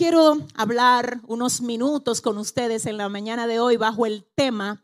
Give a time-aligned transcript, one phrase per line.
[0.00, 4.82] quiero hablar unos minutos con ustedes en la mañana de hoy bajo el tema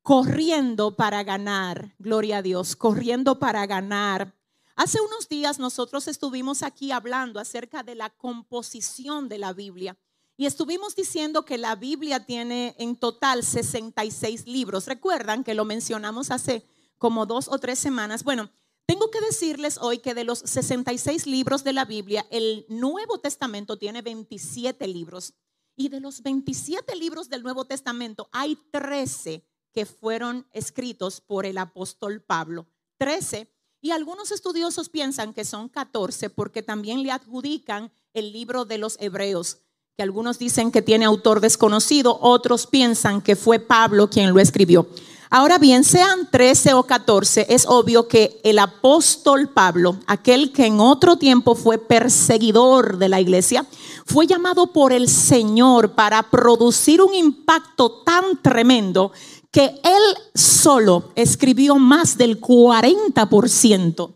[0.00, 1.94] corriendo para ganar.
[1.98, 4.34] Gloria a Dios, corriendo para ganar.
[4.74, 9.98] Hace unos días nosotros estuvimos aquí hablando acerca de la composición de la Biblia
[10.34, 14.86] y estuvimos diciendo que la Biblia tiene en total 66 libros.
[14.86, 16.64] Recuerdan que lo mencionamos hace
[16.96, 18.24] como dos o tres semanas.
[18.24, 18.48] Bueno,
[18.86, 23.78] tengo que decirles hoy que de los 66 libros de la Biblia, el Nuevo Testamento
[23.78, 25.34] tiene 27 libros.
[25.76, 31.58] Y de los 27 libros del Nuevo Testamento, hay 13 que fueron escritos por el
[31.58, 32.66] apóstol Pablo.
[32.98, 33.50] 13.
[33.80, 38.96] Y algunos estudiosos piensan que son 14 porque también le adjudican el libro de los
[39.00, 39.58] Hebreos,
[39.96, 44.88] que algunos dicen que tiene autor desconocido, otros piensan que fue Pablo quien lo escribió.
[45.36, 50.78] Ahora bien, sean 13 o 14, es obvio que el apóstol Pablo, aquel que en
[50.78, 53.66] otro tiempo fue perseguidor de la iglesia,
[54.06, 59.10] fue llamado por el Señor para producir un impacto tan tremendo
[59.50, 60.02] que él
[60.36, 64.12] solo escribió más del 40%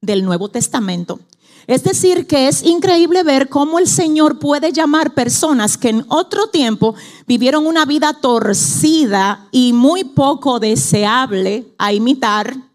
[0.00, 1.18] del Nuevo Testamento.
[1.66, 6.48] Es decir, que es increíble ver cómo el Señor puede llamar personas que en otro
[6.48, 6.94] tiempo
[7.26, 12.69] vivieron una vida torcida y muy poco deseable a imitar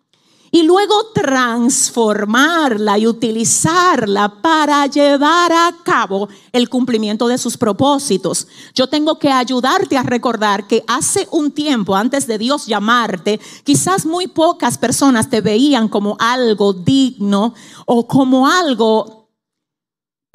[0.56, 8.48] y luego transformarla y utilizarla para llevar a cabo el cumplimiento de sus propósitos.
[8.74, 14.06] Yo tengo que ayudarte a recordar que hace un tiempo, antes de Dios llamarte, quizás
[14.06, 17.54] muy pocas personas te veían como algo digno
[17.86, 19.26] o como algo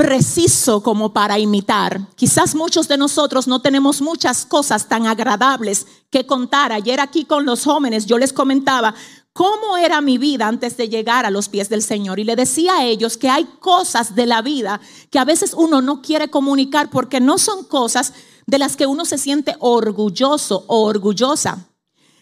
[0.00, 2.08] preciso como para imitar.
[2.14, 6.72] Quizás muchos de nosotros no tenemos muchas cosas tan agradables que contar.
[6.72, 8.94] Ayer aquí con los jóvenes yo les comentaba,
[9.32, 12.18] cómo era mi vida antes de llegar a los pies del Señor.
[12.18, 15.80] Y le decía a ellos que hay cosas de la vida que a veces uno
[15.80, 18.12] no quiere comunicar porque no son cosas
[18.46, 21.66] de las que uno se siente orgulloso o orgullosa.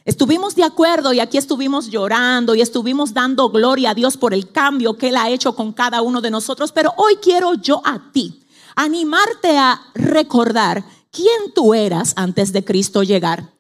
[0.05, 4.51] Estuvimos de acuerdo y aquí estuvimos llorando y estuvimos dando gloria a Dios por el
[4.51, 6.73] cambio que Él ha hecho con cada uno de nosotros.
[6.73, 8.43] Pero hoy quiero yo a ti
[8.75, 13.58] animarte a recordar quién tú eras antes de Cristo llegar.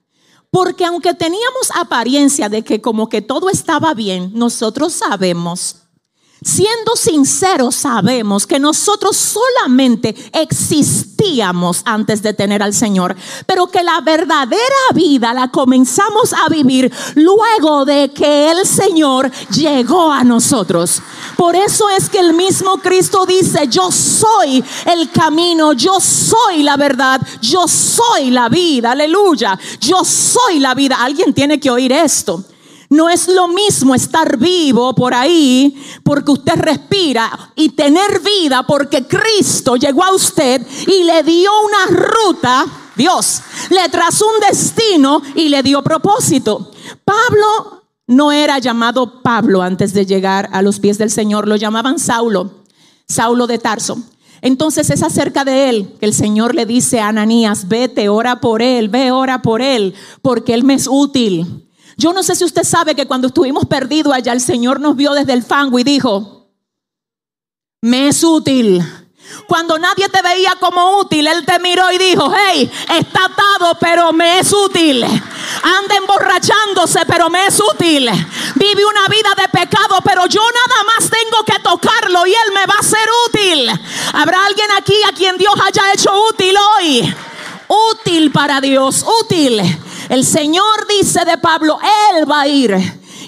[0.50, 5.87] Porque aunque teníamos apariencia de que como que todo estaba bien, nosotros sabemos
[6.40, 14.00] Siendo sinceros, sabemos que nosotros solamente existíamos antes de tener al Señor, pero que la
[14.00, 14.60] verdadera
[14.94, 21.02] vida la comenzamos a vivir luego de que el Señor llegó a nosotros.
[21.36, 26.76] Por eso es que el mismo Cristo dice, yo soy el camino, yo soy la
[26.76, 30.98] verdad, yo soy la vida, aleluya, yo soy la vida.
[31.00, 32.44] Alguien tiene que oír esto.
[32.90, 39.06] No es lo mismo estar vivo por ahí porque usted respira y tener vida porque
[39.06, 42.66] Cristo llegó a usted y le dio una ruta,
[42.96, 46.70] Dios, le trazó un destino y le dio propósito.
[47.04, 51.98] Pablo no era llamado Pablo antes de llegar a los pies del Señor, lo llamaban
[51.98, 52.64] Saulo,
[53.06, 53.98] Saulo de Tarso.
[54.40, 58.62] Entonces es acerca de él que el Señor le dice a Ananías, vete, ora por
[58.62, 61.67] él, ve, ora por él, porque él me es útil.
[61.98, 65.14] Yo no sé si usted sabe que cuando estuvimos perdidos allá, el Señor nos vio
[65.14, 66.48] desde el fango y dijo,
[67.82, 68.80] me es útil.
[69.48, 74.12] Cuando nadie te veía como útil, Él te miró y dijo, hey, está atado, pero
[74.12, 75.02] me es útil.
[75.02, 78.08] Anda emborrachándose, pero me es útil.
[78.54, 82.64] Vive una vida de pecado, pero yo nada más tengo que tocarlo y Él me
[82.64, 83.70] va a ser útil.
[84.12, 87.14] ¿Habrá alguien aquí a quien Dios haya hecho útil hoy?
[87.66, 89.60] Útil para Dios, útil.
[90.08, 91.78] El Señor dice de Pablo,
[92.14, 92.74] Él va a ir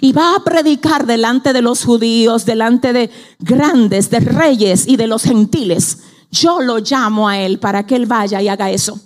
[0.01, 5.07] y va a predicar delante de los judíos, delante de grandes, de reyes y de
[5.07, 5.99] los gentiles.
[6.31, 8.99] Yo lo llamo a Él para que Él vaya y haga eso.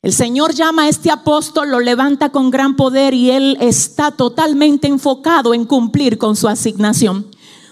[0.00, 4.86] El Señor llama a este apóstol, lo levanta con gran poder y Él está totalmente
[4.86, 7.26] enfocado en cumplir con su asignación.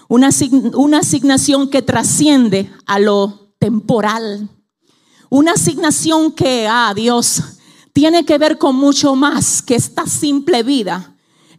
[0.09, 0.29] Una,
[0.73, 4.49] una asignación que trasciende a lo temporal.
[5.29, 7.41] Una asignación que, ah, Dios,
[7.93, 11.11] tiene que ver con mucho más que esta simple vida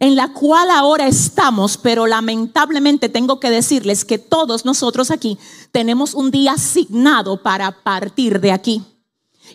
[0.03, 5.37] en la cual ahora estamos, pero lamentablemente tengo que decirles que todos nosotros aquí
[5.71, 8.83] tenemos un día asignado para partir de aquí.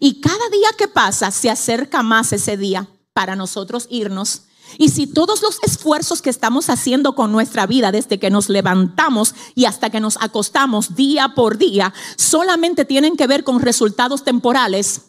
[0.01, 4.45] Y cada día que pasa se acerca más ese día para nosotros irnos.
[4.79, 9.35] Y si todos los esfuerzos que estamos haciendo con nuestra vida desde que nos levantamos
[9.55, 15.08] y hasta que nos acostamos día por día solamente tienen que ver con resultados temporales,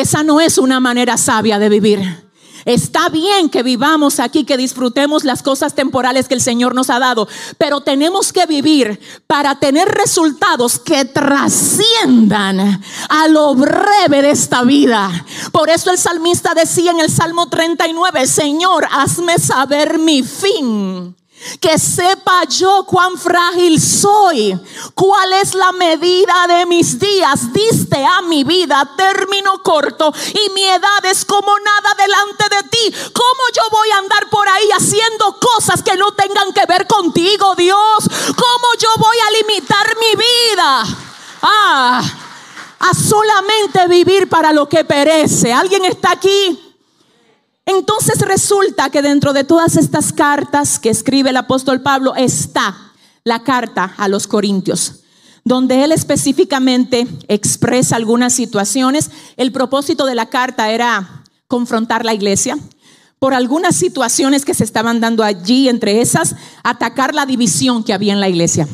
[0.00, 2.28] esa no es una manera sabia de vivir.
[2.64, 6.98] Está bien que vivamos aquí, que disfrutemos las cosas temporales que el Señor nos ha
[6.98, 14.62] dado, pero tenemos que vivir para tener resultados que trasciendan a lo breve de esta
[14.62, 15.10] vida.
[15.50, 21.16] Por eso el salmista decía en el Salmo 39, Señor, hazme saber mi fin
[21.60, 24.58] que sepa yo cuán frágil soy,
[24.94, 27.52] cuál es la medida de mis días.
[27.52, 33.10] Diste a mi vida término corto y mi edad es como nada delante de ti.
[33.12, 37.54] ¿Cómo yo voy a andar por ahí haciendo cosas que no tengan que ver contigo,
[37.56, 37.98] Dios?
[38.36, 40.84] ¿Cómo yo voy a limitar mi vida?
[41.42, 42.02] Ah,
[42.80, 45.52] a solamente vivir para lo que perece.
[45.52, 46.67] ¿Alguien está aquí?
[47.68, 52.94] Entonces resulta que dentro de todas estas cartas que escribe el apóstol Pablo está
[53.24, 55.00] la carta a los Corintios,
[55.44, 59.10] donde él específicamente expresa algunas situaciones.
[59.36, 62.56] El propósito de la carta era confrontar la iglesia
[63.18, 68.14] por algunas situaciones que se estaban dando allí, entre esas, atacar la división que había
[68.14, 68.66] en la iglesia.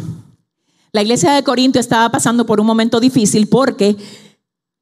[0.92, 3.96] La iglesia de Corinto estaba pasando por un momento difícil porque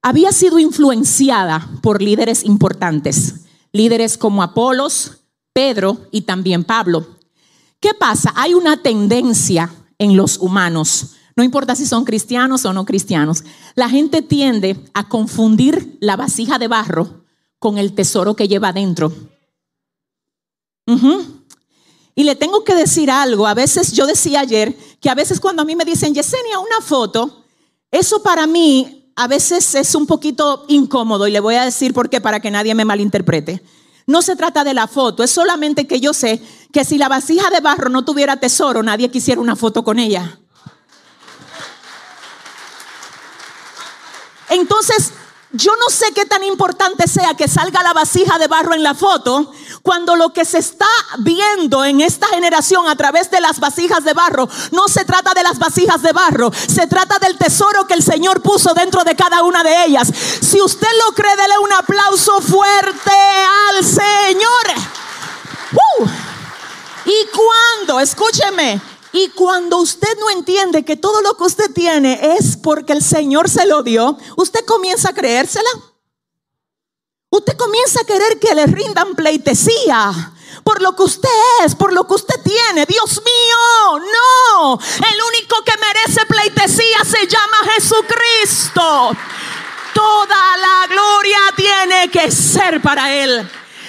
[0.03, 3.37] había sido influenciada por líderes importantes
[3.73, 5.23] líderes como Apolos,
[5.53, 7.07] Pedro y también Pablo.
[7.81, 8.33] ¿Qué pasa?
[8.37, 13.89] Hay una tendencia en los humanos, no importa si son cristianos o no cristianos, la
[13.89, 17.25] gente tiende a confundir la vasija de barro
[17.59, 19.13] con el tesoro que lleva adentro.
[22.15, 25.63] Y le tengo que decir algo, a veces yo decía ayer que a veces cuando
[25.63, 27.45] a mí me dicen, Yesenia, una foto,
[27.91, 32.09] eso para mí a veces es un poquito incómodo y le voy a decir por
[32.09, 33.63] qué para que nadie me malinterprete.
[34.07, 36.43] No se trata de la foto, es solamente que yo sé
[36.73, 40.39] que si la vasija de barro no tuviera tesoro, nadie quisiera una foto con ella.
[44.49, 45.13] Entonces,
[45.53, 48.95] yo no sé qué tan importante sea que salga la vasija de barro en la
[48.95, 49.53] foto,
[49.83, 50.87] cuando lo que se está
[51.19, 55.43] viendo en esta generación a través de las vasijas de barro no se trata de
[55.43, 59.43] las vasijas de barro, se trata del tesoro que el Señor puso dentro de cada
[59.43, 60.09] una de ellas.
[60.41, 63.13] Si usted lo cree, dele un aplauso fuerte
[63.69, 64.67] al Señor.
[65.73, 66.07] ¡Uh!
[67.05, 68.81] Y cuando, escúcheme,
[69.13, 73.49] y cuando usted no entiende que todo lo que usted tiene es porque el Señor
[73.49, 75.69] se lo dio, usted comienza a creérsela.
[77.29, 80.33] Usted comienza a querer que le rindan pleitesía
[80.65, 81.29] por lo que usted
[81.65, 82.87] es, por lo que usted tiene.
[82.87, 84.79] Dios mío, no.
[84.79, 89.17] El único que merece pleitesía se llama Jesucristo.
[89.95, 93.49] Toda la gloria tiene que ser para Él.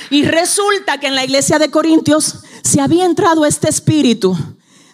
[0.09, 4.37] Y resulta que en la iglesia de Corintios se había entrado este espíritu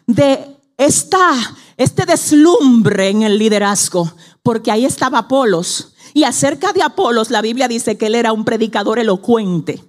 [0.09, 1.31] de esta,
[1.77, 4.11] este deslumbre en el liderazgo,
[4.41, 5.93] porque ahí estaba Apolos.
[6.13, 9.83] Y acerca de Apolos, la Biblia dice que él era un predicador elocuente.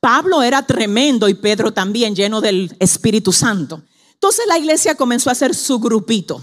[0.00, 3.82] Pablo era tremendo y Pedro también, lleno del Espíritu Santo.
[4.14, 6.42] Entonces la iglesia comenzó a hacer su grupito.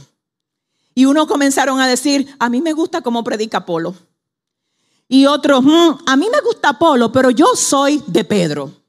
[0.93, 3.95] Y uno comenzaron a decir, a mí me gusta cómo predica Apolo.
[5.07, 8.80] Y otros, mm, a mí me gusta Apolo, pero yo soy de Pedro.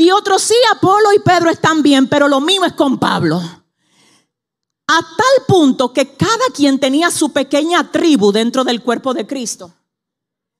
[0.00, 3.36] Y otros sí, Apolo y Pedro están bien, pero lo mío es con Pablo.
[3.36, 9.70] A tal punto que cada quien tenía su pequeña tribu dentro del cuerpo de Cristo.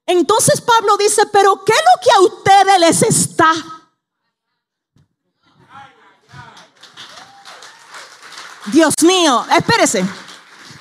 [0.04, 3.50] Entonces Pablo dice, pero ¿qué es lo que a ustedes les está?
[8.66, 10.04] Dios mío, espérese.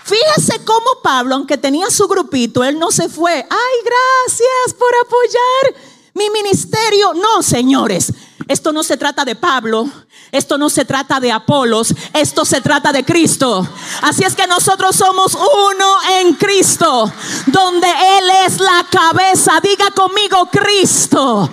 [0.04, 3.36] Fíjese cómo Pablo, aunque tenía su grupito, él no se fue.
[3.36, 5.82] Ay, gracias por apoyar
[6.14, 7.14] mi ministerio.
[7.14, 8.12] No, señores.
[8.48, 9.90] Esto no se trata de Pablo,
[10.32, 13.68] esto no se trata de Apolos, esto se trata de Cristo.
[14.02, 15.86] Así es que nosotros somos uno
[16.20, 17.12] en Cristo,
[17.48, 19.60] donde Él es la cabeza.
[19.62, 21.50] Diga conmigo, Cristo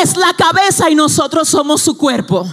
[0.00, 2.46] es la cabeza y nosotros somos su cuerpo.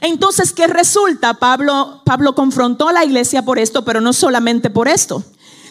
[0.00, 1.34] Entonces, ¿qué resulta?
[1.34, 5.22] Pablo, Pablo confrontó a la iglesia por esto, pero no solamente por esto,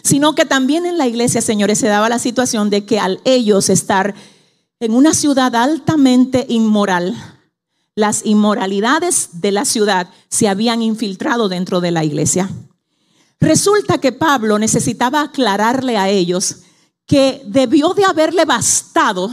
[0.04, 3.70] sino que también en la iglesia, señores, se daba la situación de que al ellos
[3.70, 4.14] estar
[4.80, 7.35] en una ciudad altamente inmoral,
[7.96, 12.50] las inmoralidades de la ciudad se habían infiltrado dentro de la iglesia.
[13.40, 16.58] Resulta que Pablo necesitaba aclararle a ellos
[17.06, 19.30] que debió de haberle bastado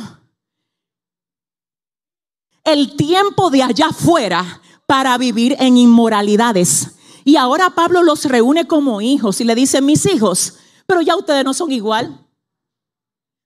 [2.65, 6.93] el tiempo de allá afuera para vivir en inmoralidades.
[7.25, 10.55] Y ahora Pablo los reúne como hijos y le dice, mis hijos,
[10.87, 12.27] pero ya ustedes no son igual.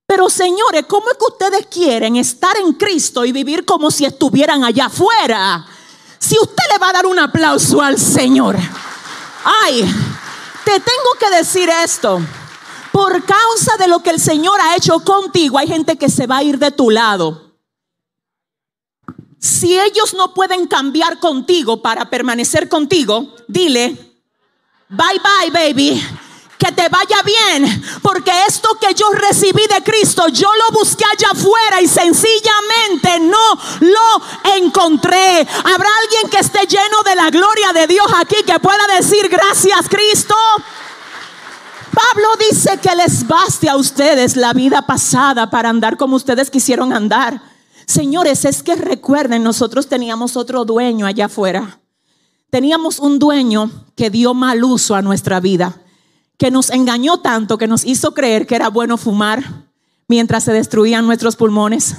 [0.07, 4.63] Pero señores, ¿cómo es que ustedes quieren estar en Cristo y vivir como si estuvieran
[4.63, 5.67] allá afuera?
[6.19, 8.57] Si usted le va a dar un aplauso al Señor.
[9.45, 9.83] Ay,
[10.65, 12.21] te tengo que decir esto.
[12.93, 16.39] Por causa de lo que el Señor ha hecho contigo, hay gente que se va
[16.39, 17.43] a ir de tu lado.
[19.39, 23.97] si ellos no pueden cambiar contigo para permanecer contigo, dile,
[24.89, 26.03] bye bye baby,
[26.59, 31.29] que te vaya bien, porque esto que yo recibí de Cristo, yo lo busqué allá
[31.33, 35.41] afuera y sencillamente no lo encontré.
[35.41, 39.89] ¿Habrá alguien que esté lleno de la gloria de Dios aquí que pueda decir gracias
[39.89, 40.35] Cristo?
[41.93, 46.93] Pablo dice que les baste a ustedes la vida pasada para andar como ustedes quisieron
[46.93, 47.41] andar.
[47.87, 51.81] Señores, es que recuerden, nosotros teníamos otro dueño allá afuera.
[52.51, 55.81] Teníamos un dueño que dio mal uso a nuestra vida
[56.39, 59.67] que nos engañó tanto que nos hizo creer que era bueno fumar
[60.09, 61.97] mientras se destruían nuestros pulmones,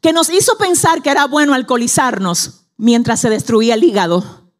[0.00, 4.50] que nos hizo pensar que era bueno alcoholizarnos mientras se destruía el hígado,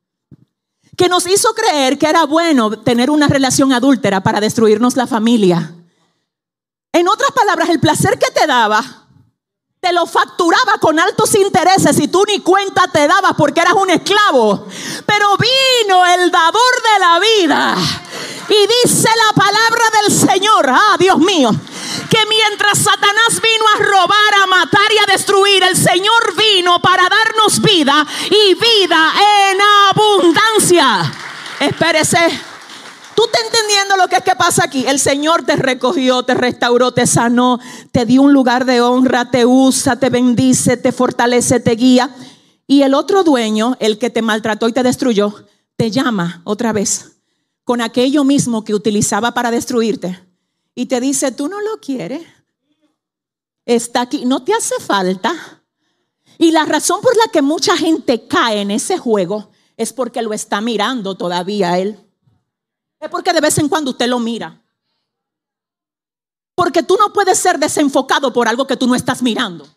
[0.96, 5.74] que nos hizo creer que era bueno tener una relación adúltera para destruirnos la familia.
[6.92, 8.97] En otras palabras, el placer que te daba,
[9.88, 13.88] te lo facturaba con altos intereses y tú ni cuenta te dabas porque eras un
[13.88, 14.66] esclavo.
[15.06, 17.74] Pero vino el dador de la vida
[18.50, 21.50] y dice la palabra del Señor, ah Dios mío,
[22.10, 27.08] que mientras Satanás vino a robar, a matar y a destruir, el Señor vino para
[27.08, 29.12] darnos vida y vida
[29.50, 29.58] en
[29.90, 31.12] abundancia.
[31.60, 32.57] Espérese.
[33.18, 34.86] ¿Tú estás entendiendo lo que es que pasa aquí?
[34.86, 37.58] El Señor te recogió, te restauró, te sanó,
[37.90, 42.14] te dio un lugar de honra, te usa, te bendice, te fortalece, te guía.
[42.68, 45.34] Y el otro dueño, el que te maltrató y te destruyó,
[45.74, 47.16] te llama otra vez
[47.64, 50.24] con aquello mismo que utilizaba para destruirte
[50.76, 52.22] y te dice, tú no lo quieres,
[53.66, 55.34] está aquí, no te hace falta.
[56.38, 60.32] Y la razón por la que mucha gente cae en ese juego es porque lo
[60.32, 61.98] está mirando todavía él.
[63.00, 64.60] Es porque de vez en cuando usted lo mira.
[66.54, 69.68] Porque tú no puedes ser desenfocado por algo que tú no estás mirando.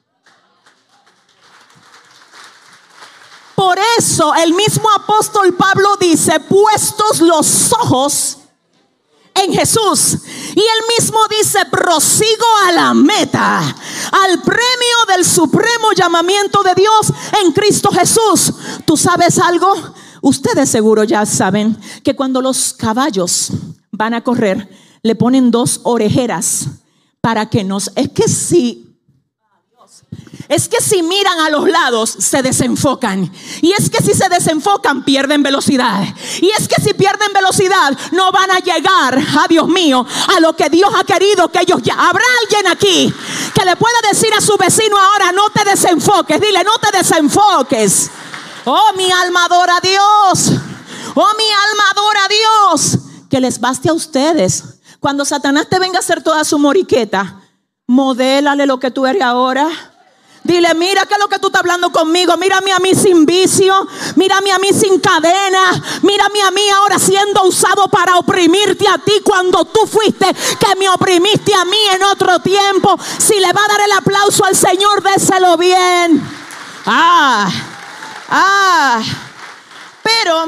[3.56, 8.40] Por eso el mismo apóstol Pablo dice, puestos los ojos
[9.36, 10.18] en Jesús.
[10.56, 17.14] Y él mismo dice, prosigo a la meta, al premio del supremo llamamiento de Dios
[17.44, 18.52] en Cristo Jesús.
[18.86, 19.94] ¿Tú sabes algo?
[20.22, 23.52] Ustedes seguro ya saben que cuando los caballos
[23.92, 24.70] van a correr,
[25.04, 26.68] le ponen dos orejeras
[27.22, 27.92] para que nos...
[27.96, 28.92] Es que si
[30.52, 33.32] es que si miran a los lados se desenfocan.
[33.62, 36.04] Y es que si se desenfocan pierden velocidad.
[36.42, 40.54] Y es que si pierden velocidad no van a llegar, a Dios mío, a lo
[40.54, 41.94] que Dios ha querido que ellos ya.
[41.94, 43.14] Habrá alguien aquí
[43.54, 46.42] que le pueda decir a su vecino ahora, no te desenfoques.
[46.42, 48.12] Dile, no te desenfoques.
[48.66, 50.52] Oh, mi alma adora a Dios.
[51.16, 52.98] Oh, mi alma adora a Dios.
[53.32, 54.82] Que les baste a ustedes.
[55.00, 57.42] Cuando Satanás te venga a hacer toda su moriqueta,
[57.88, 59.68] modélale lo que tú eres ahora.
[60.44, 62.36] Dile, mira que es lo que tú estás hablando conmigo.
[62.36, 63.88] Mírame a mí sin vicio.
[64.16, 65.82] Mírame a mí sin cadena.
[66.02, 70.26] Mírame a mí ahora siendo usado para oprimirte a ti cuando tú fuiste
[70.60, 73.00] que me oprimiste a mí en otro tiempo.
[73.18, 76.22] Si le va a dar el aplauso al Señor, déselo bien.
[76.86, 77.50] Ah,
[78.30, 79.04] ah.
[80.04, 80.48] Pero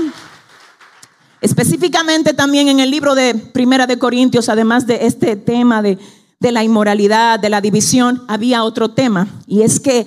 [1.44, 5.98] específicamente también en el libro de Primera de Corintios, además de este tema de
[6.44, 9.30] de la inmoralidad, de la división, había otro tema.
[9.48, 10.06] Y es que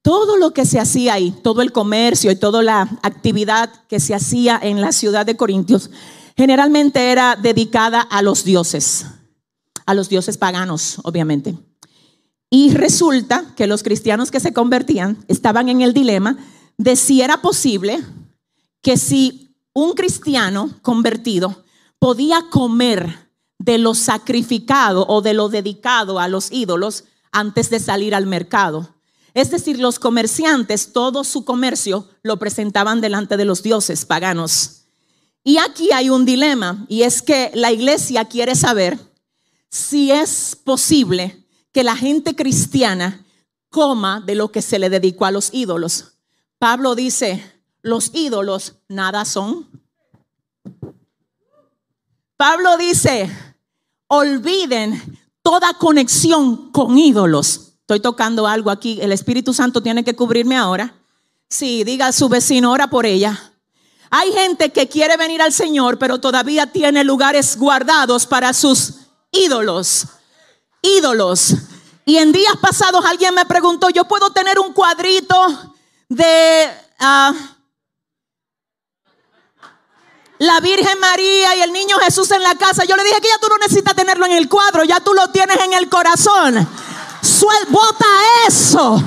[0.00, 4.14] todo lo que se hacía ahí, todo el comercio y toda la actividad que se
[4.14, 5.90] hacía en la ciudad de Corintios,
[6.36, 9.04] generalmente era dedicada a los dioses,
[9.84, 11.58] a los dioses paganos, obviamente.
[12.48, 16.36] Y resulta que los cristianos que se convertían estaban en el dilema
[16.78, 17.98] de si era posible
[18.80, 21.64] que si un cristiano convertido
[21.98, 28.14] podía comer de lo sacrificado o de lo dedicado a los ídolos antes de salir
[28.14, 28.94] al mercado.
[29.34, 34.82] Es decir, los comerciantes, todo su comercio lo presentaban delante de los dioses paganos.
[35.44, 38.98] Y aquí hay un dilema, y es que la iglesia quiere saber
[39.70, 43.24] si es posible que la gente cristiana
[43.70, 46.18] coma de lo que se le dedicó a los ídolos.
[46.58, 47.42] Pablo dice,
[47.82, 49.68] los ídolos nada son.
[52.36, 53.30] Pablo dice,
[54.08, 57.74] olviden toda conexión con ídolos.
[57.80, 58.98] Estoy tocando algo aquí.
[59.00, 60.94] El Espíritu Santo tiene que cubrirme ahora.
[61.48, 63.52] Sí, diga a su vecino, ora por ella.
[64.10, 68.94] Hay gente que quiere venir al Señor, pero todavía tiene lugares guardados para sus
[69.30, 70.06] ídolos.
[70.82, 71.54] Ídolos.
[72.04, 75.36] Y en días pasados alguien me preguntó, ¿yo puedo tener un cuadrito
[76.08, 76.68] de...
[76.98, 77.32] Ah,
[80.42, 82.84] la Virgen María y el niño Jesús en la casa.
[82.84, 85.28] Yo le dije que ya tú no necesitas tenerlo en el cuadro, ya tú lo
[85.28, 86.66] tienes en el corazón.
[87.22, 88.06] Suel, bota
[88.48, 89.00] eso.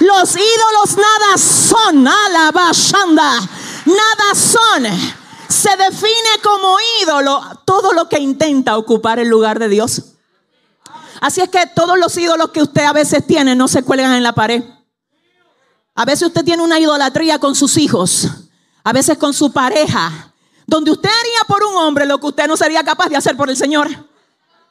[0.00, 2.08] Los ídolos nada son.
[2.08, 3.38] Alabashanda.
[3.84, 4.84] Nada son.
[5.48, 10.02] Se define como ídolo todo lo que intenta ocupar el lugar de Dios.
[11.20, 14.24] Así es que todos los ídolos que usted a veces tiene no se cuelgan en
[14.24, 14.64] la pared.
[15.94, 18.26] A veces usted tiene una idolatría con sus hijos,
[18.82, 20.29] a veces con su pareja,
[20.70, 23.50] donde usted haría por un hombre lo que usted no sería capaz de hacer por
[23.50, 23.88] el Señor.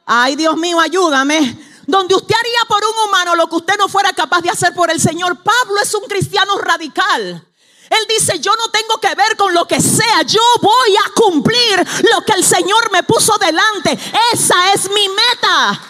[0.06, 1.58] Ay, Dios mío, ayúdame.
[1.86, 4.90] Donde usted haría por un humano lo que usted no fuera capaz de hacer por
[4.90, 5.42] el Señor.
[5.42, 7.46] Pablo es un cristiano radical.
[7.90, 11.86] Él dice, yo no tengo que ver con lo que sea, yo voy a cumplir
[12.10, 13.98] lo que el Señor me puso delante.
[14.32, 15.82] Esa es mi meta.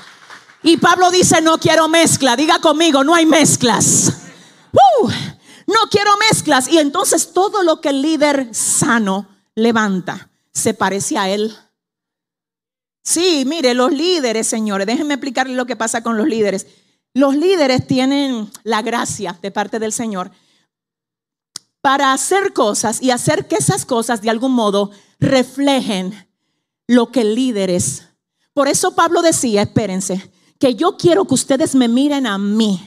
[0.64, 2.34] Y Pablo dice, no quiero mezcla.
[2.34, 4.12] Diga conmigo, no hay mezclas.
[5.68, 6.66] no quiero mezclas.
[6.66, 9.28] Y entonces todo lo que el líder sano
[9.62, 11.54] levanta se parece a él.
[13.02, 16.66] Sí, mire, los líderes, señores, déjenme explicarles lo que pasa con los líderes.
[17.14, 20.30] Los líderes tienen la gracia de parte del Señor
[21.80, 26.28] para hacer cosas y hacer que esas cosas de algún modo reflejen
[26.86, 28.04] lo que el líder es.
[28.52, 32.86] Por eso Pablo decía, espérense, que yo quiero que ustedes me miren a mí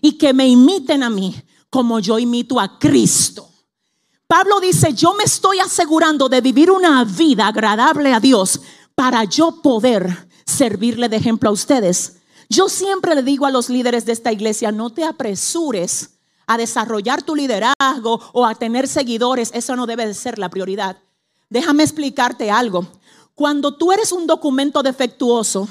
[0.00, 1.36] y que me imiten a mí
[1.68, 3.49] como yo imito a Cristo.
[4.30, 8.60] Pablo dice, yo me estoy asegurando de vivir una vida agradable a Dios
[8.94, 12.18] para yo poder servirle de ejemplo a ustedes.
[12.48, 16.10] Yo siempre le digo a los líderes de esta iglesia, no te apresures
[16.46, 20.96] a desarrollar tu liderazgo o a tener seguidores, eso no debe de ser la prioridad.
[21.48, 22.86] Déjame explicarte algo.
[23.34, 25.66] Cuando tú eres un documento defectuoso,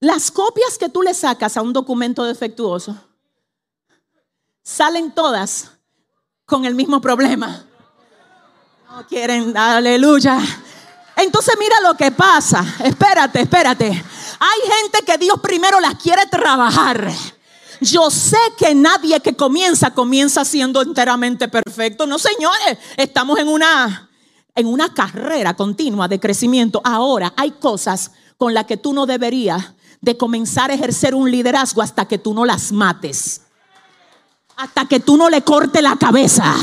[0.00, 2.94] las copias que tú le sacas a un documento defectuoso
[4.62, 5.77] salen todas
[6.48, 7.62] con el mismo problema.
[8.90, 10.38] No quieren, aleluya.
[11.14, 12.64] Entonces mira lo que pasa.
[12.82, 13.84] Espérate, espérate.
[13.86, 17.12] Hay gente que Dios primero las quiere trabajar.
[17.82, 22.06] Yo sé que nadie que comienza comienza siendo enteramente perfecto.
[22.06, 24.08] No, señores, estamos en una
[24.54, 26.80] en una carrera continua de crecimiento.
[26.82, 31.82] Ahora hay cosas con las que tú no deberías de comenzar a ejercer un liderazgo
[31.82, 33.42] hasta que tú no las mates.
[34.58, 36.54] Hasta que tú no le cortes la cabeza.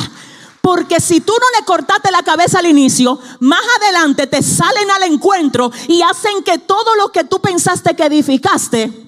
[0.61, 5.03] Porque si tú no le cortaste la cabeza al inicio, más adelante te salen al
[5.03, 9.05] encuentro y hacen que todo lo que tú pensaste que edificaste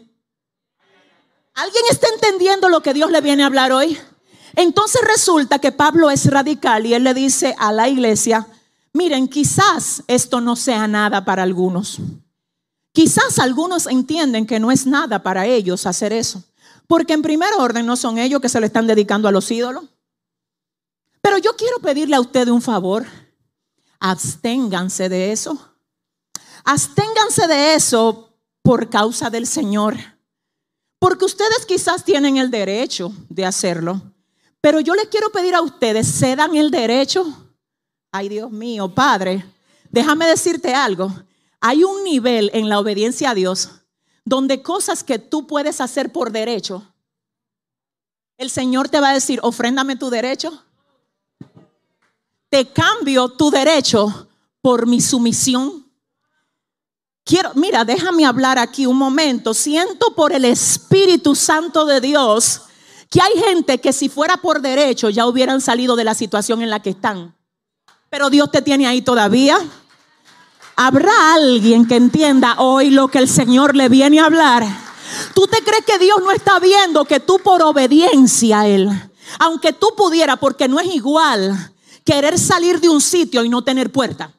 [1.58, 3.98] ¿Alguien está entendiendo lo que Dios le viene a hablar hoy?
[4.56, 8.46] Entonces resulta que Pablo es radical y él le dice a la iglesia,
[8.94, 11.98] miren, quizás esto no sea nada para algunos.
[12.94, 16.44] Quizás algunos entienden que no es nada para ellos hacer eso.
[16.88, 19.84] Porque en primer orden no son ellos que se le están dedicando a los ídolos.
[21.22, 23.06] Pero yo quiero pedirle a usted un favor.
[24.00, 25.76] Absténganse de eso.
[26.64, 29.98] Absténganse de eso por causa del Señor.
[31.00, 34.02] Porque ustedes quizás tienen el derecho de hacerlo.
[34.62, 37.26] Pero yo les quiero pedir a ustedes, ¿se dan el derecho?
[38.12, 39.46] Ay, Dios mío, Padre,
[39.92, 41.12] déjame decirte algo.
[41.60, 43.77] Hay un nivel en la obediencia a Dios
[44.28, 46.86] donde cosas que tú puedes hacer por derecho,
[48.38, 50.64] el Señor te va a decir, ofréndame tu derecho.
[52.50, 54.28] Te cambio tu derecho
[54.62, 55.90] por mi sumisión.
[57.24, 59.54] Quiero, mira, déjame hablar aquí un momento.
[59.54, 62.64] Siento por el Espíritu Santo de Dios
[63.10, 66.70] que hay gente que si fuera por derecho ya hubieran salido de la situación en
[66.70, 67.34] la que están.
[68.10, 69.58] Pero Dios te tiene ahí todavía.
[70.80, 74.64] ¿Habrá alguien que entienda hoy lo que el Señor le viene a hablar?
[75.34, 78.88] ¿Tú te crees que Dios no está viendo que tú por obediencia a Él,
[79.40, 81.74] aunque tú pudieras, porque no es igual
[82.06, 84.32] querer salir de un sitio y no tener puerta?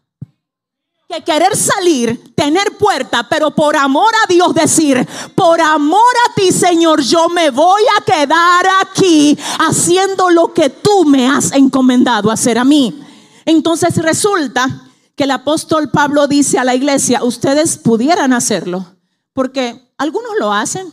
[1.08, 6.52] que querer salir, tener puerta, pero por amor a Dios decir, por amor a ti
[6.52, 12.58] Señor, yo me voy a quedar aquí haciendo lo que tú me has encomendado hacer
[12.58, 13.02] a mí.
[13.46, 14.87] Entonces resulta
[15.18, 18.86] que el apóstol Pablo dice a la iglesia, ustedes pudieran hacerlo,
[19.32, 20.92] porque algunos lo hacen,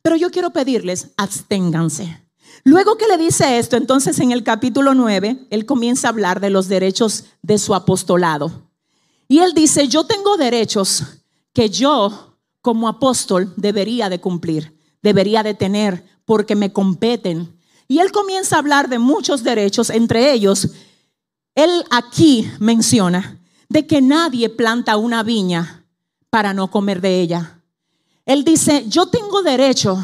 [0.00, 2.26] pero yo quiero pedirles, absténganse.
[2.64, 6.48] Luego que le dice esto, entonces en el capítulo 9, él comienza a hablar de
[6.48, 8.70] los derechos de su apostolado.
[9.28, 11.04] Y él dice, yo tengo derechos
[11.52, 17.54] que yo como apóstol debería de cumplir, debería de tener, porque me competen.
[17.86, 20.70] Y él comienza a hablar de muchos derechos, entre ellos,
[21.54, 25.86] él aquí menciona de que nadie planta una viña
[26.30, 27.60] para no comer de ella.
[28.26, 29.98] Él dice, yo tengo derecho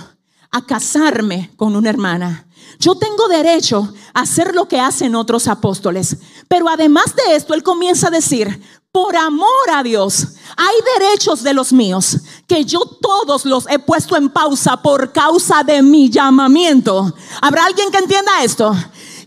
[0.50, 2.46] a casarme con una hermana.
[2.78, 6.16] Yo tengo derecho a hacer lo que hacen otros apóstoles.
[6.48, 8.60] Pero además de esto, él comienza a decir,
[8.92, 14.16] por amor a Dios, hay derechos de los míos que yo todos los he puesto
[14.16, 17.14] en pausa por causa de mi llamamiento.
[17.42, 18.74] ¿Habrá alguien que entienda esto?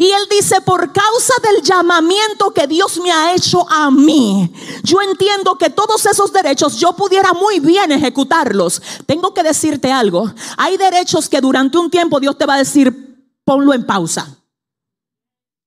[0.01, 4.49] Y él dice, por causa del llamamiento que Dios me ha hecho a mí,
[4.81, 8.81] yo entiendo que todos esos derechos yo pudiera muy bien ejecutarlos.
[9.05, 10.33] Tengo que decirte algo.
[10.55, 14.37] Hay derechos que durante un tiempo Dios te va a decir, ponlo en pausa.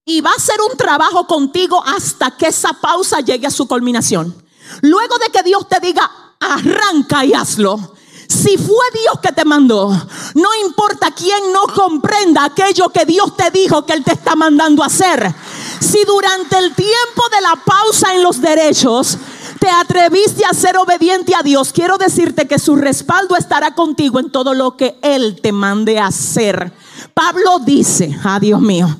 [0.07, 4.35] Y va a ser un trabajo contigo hasta que esa pausa llegue a su culminación.
[4.81, 7.97] Luego de que Dios te diga, arranca y hazlo.
[8.33, 13.51] Si fue Dios que te mandó, no importa quién no comprenda aquello que Dios te
[13.51, 15.35] dijo que Él te está mandando a hacer.
[15.81, 19.19] Si durante el tiempo de la pausa en los derechos
[19.61, 24.33] te atreviste a ser obediente a Dios, quiero decirte que su respaldo estará contigo en
[24.33, 26.73] todo lo que Él te mande a hacer.
[27.13, 28.97] Pablo dice, ah Dios mío,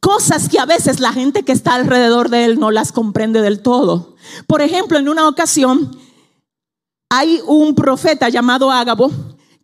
[0.00, 3.60] cosas que a veces la gente que está alrededor de Él no las comprende del
[3.60, 4.16] todo.
[4.46, 5.94] Por ejemplo, en una ocasión,
[7.10, 9.10] hay un profeta llamado Ágabo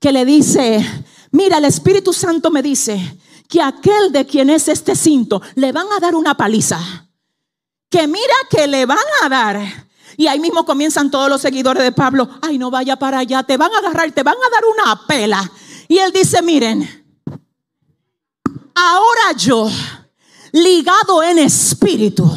[0.00, 0.84] que le dice,
[1.30, 5.86] mira, el Espíritu Santo me dice que aquel de quien es este cinto le van
[5.96, 6.78] a dar una paliza.
[7.88, 9.60] Que mira que le van a dar.
[10.16, 13.56] Y ahí mismo comienzan todos los seguidores de Pablo, ay, no vaya para allá, te
[13.56, 15.50] van a agarrar, te van a dar una pela.
[15.86, 17.06] Y él dice, miren,
[18.74, 19.70] ahora yo,
[20.50, 22.28] ligado en espíritu,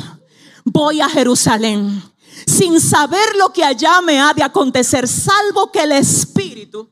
[0.66, 2.09] voy a Jerusalén
[2.50, 6.90] sin saber lo que allá me ha de acontecer, salvo que el Espíritu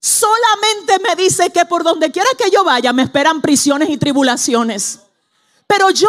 [0.00, 5.00] solamente me dice que por donde quiera que yo vaya me esperan prisiones y tribulaciones.
[5.66, 6.08] Pero yo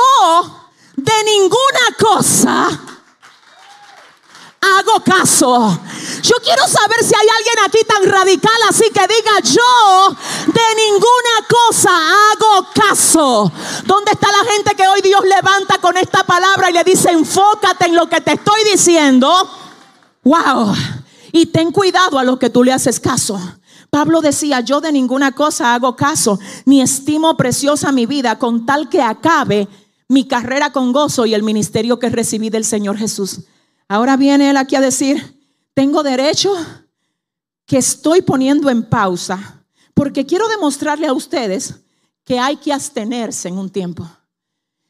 [0.95, 2.98] de ninguna cosa
[4.77, 5.79] hago caso.
[6.21, 10.15] Yo quiero saber si hay alguien aquí tan radical así que diga yo
[10.47, 11.91] de ninguna cosa
[12.31, 13.51] hago caso.
[13.85, 17.87] ¿Dónde está la gente que hoy Dios levanta con esta palabra y le dice enfócate
[17.87, 19.49] en lo que te estoy diciendo?
[20.23, 20.73] Wow.
[21.31, 23.39] Y ten cuidado a lo que tú le haces caso.
[23.89, 28.87] Pablo decía, yo de ninguna cosa hago caso, ni estimo preciosa mi vida con tal
[28.87, 29.67] que acabe
[30.07, 33.41] mi carrera con gozo y el ministerio que recibí del Señor Jesús.
[33.89, 35.41] Ahora viene él aquí a decir,
[35.73, 36.53] tengo derecho
[37.65, 41.75] que estoy poniendo en pausa porque quiero demostrarle a ustedes
[42.23, 44.07] que hay que abstenerse en un tiempo.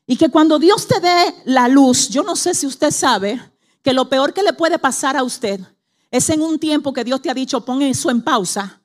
[0.05, 3.41] Y que cuando Dios te dé la luz, yo no sé si usted sabe
[3.81, 5.61] que lo peor que le puede pasar a usted
[6.11, 8.81] es en un tiempo que Dios te ha dicho, pon eso en pausa.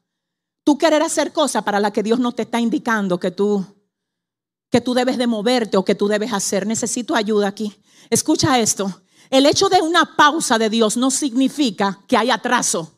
[0.62, 3.66] Tú querer hacer cosas para las que Dios no te está indicando que tú
[4.70, 6.66] que tú debes de moverte o que tú debes hacer.
[6.66, 7.72] Necesito ayuda aquí.
[8.10, 9.03] Escucha esto.
[9.30, 12.92] El hecho de una pausa de Dios no significa que hay atraso.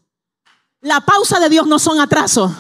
[0.81, 2.55] La pausa de Dios no son atraso.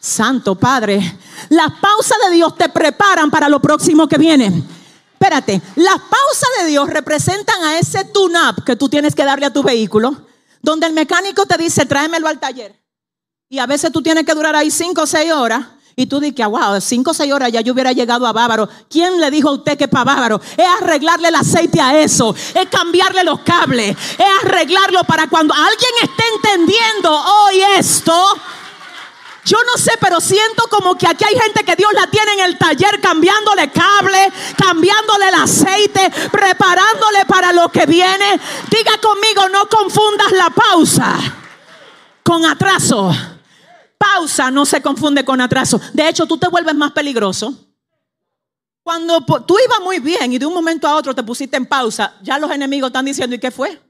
[0.00, 4.62] Santo Padre, las pausas de Dios te preparan para lo próximo que viene.
[5.14, 9.52] Espérate, las pausas de Dios representan a ese tune-up que tú tienes que darle a
[9.52, 10.26] tu vehículo,
[10.60, 12.78] donde el mecánico te dice, tráemelo al taller.
[13.48, 15.64] Y a veces tú tienes que durar ahí cinco o seis horas
[15.96, 18.68] y tú dices, wow, cinco o seis horas ya yo hubiera llegado a Bávaro.
[18.90, 20.40] ¿Quién le dijo a usted que para Bávaro?
[20.56, 22.34] Es arreglarle el aceite a eso.
[22.54, 23.96] Es cambiarle los cables.
[24.18, 28.12] Es arreglarlo para cuando alguien esté entendiendo hoy esto.
[29.44, 32.40] Yo no sé, pero siento como que aquí hay gente que Dios la tiene en
[32.40, 38.40] el taller cambiándole cable, cambiándole el aceite, preparándole para lo que viene.
[38.68, 41.14] Diga conmigo, no confundas la pausa
[42.24, 43.14] con atraso
[44.04, 45.80] pausa no se confunde con atraso.
[45.92, 47.54] De hecho, tú te vuelves más peligroso.
[48.82, 52.14] Cuando tú ibas muy bien y de un momento a otro te pusiste en pausa,
[52.22, 53.80] ya los enemigos están diciendo, ¿y qué fue?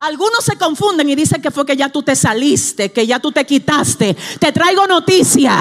[0.00, 3.30] Algunos se confunden y dicen que fue que ya tú te saliste, que ya tú
[3.30, 4.16] te quitaste.
[4.40, 5.60] Te traigo noticia.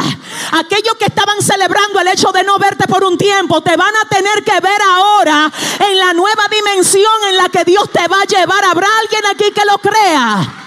[0.54, 4.10] Aquellos que estaban celebrando el hecho de no verte por un tiempo, te van a
[4.10, 5.52] tener que ver ahora
[5.92, 8.64] en la nueva dimensión en la que Dios te va a llevar.
[8.64, 10.61] ¿Habrá alguien aquí que lo crea?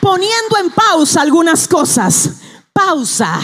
[0.00, 2.40] Poniendo en pausa algunas cosas.
[2.72, 3.40] Pausa,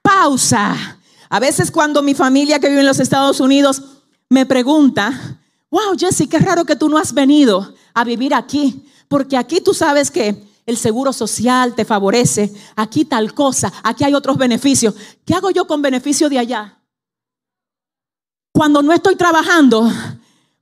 [0.00, 0.98] pausa.
[1.28, 3.82] A veces cuando mi familia que vive en los Estados Unidos
[4.28, 5.38] me pregunta,
[5.70, 9.74] wow, Jesse, qué raro que tú no has venido a vivir aquí, porque aquí tú
[9.74, 14.94] sabes que el seguro social te favorece, aquí tal cosa, aquí hay otros beneficios.
[15.24, 16.78] ¿Qué hago yo con beneficio de allá?
[18.52, 19.90] Cuando no estoy trabajando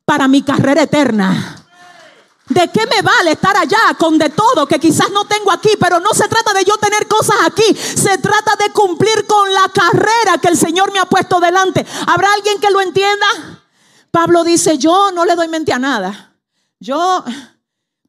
[0.04, 1.57] para mi carrera eterna.
[2.48, 5.70] ¿De qué me vale estar allá con de todo que quizás no tengo aquí?
[5.78, 7.74] Pero no se trata de yo tener cosas aquí.
[7.74, 11.84] Se trata de cumplir con la carrera que el Señor me ha puesto delante.
[12.06, 13.26] ¿Habrá alguien que lo entienda?
[14.10, 16.36] Pablo dice, yo no le doy mente a nada.
[16.80, 17.22] Yo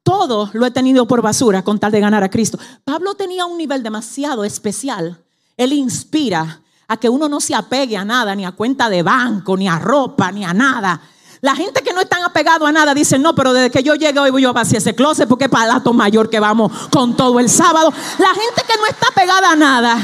[0.02, 2.58] todo lo he tenido por basura con tal de ganar a Cristo.
[2.82, 5.22] Pablo tenía un nivel demasiado especial.
[5.58, 9.54] Él inspira a que uno no se apegue a nada, ni a cuenta de banco,
[9.56, 11.00] ni a ropa, ni a nada
[11.42, 14.18] La gente que no están apegados a nada dicen, no, pero desde que yo llegué
[14.20, 17.48] hoy voy a vaciar ese closet porque es palato mayor que vamos con todo el
[17.48, 17.90] sábado.
[18.18, 19.96] La gente que no está pegada a nada,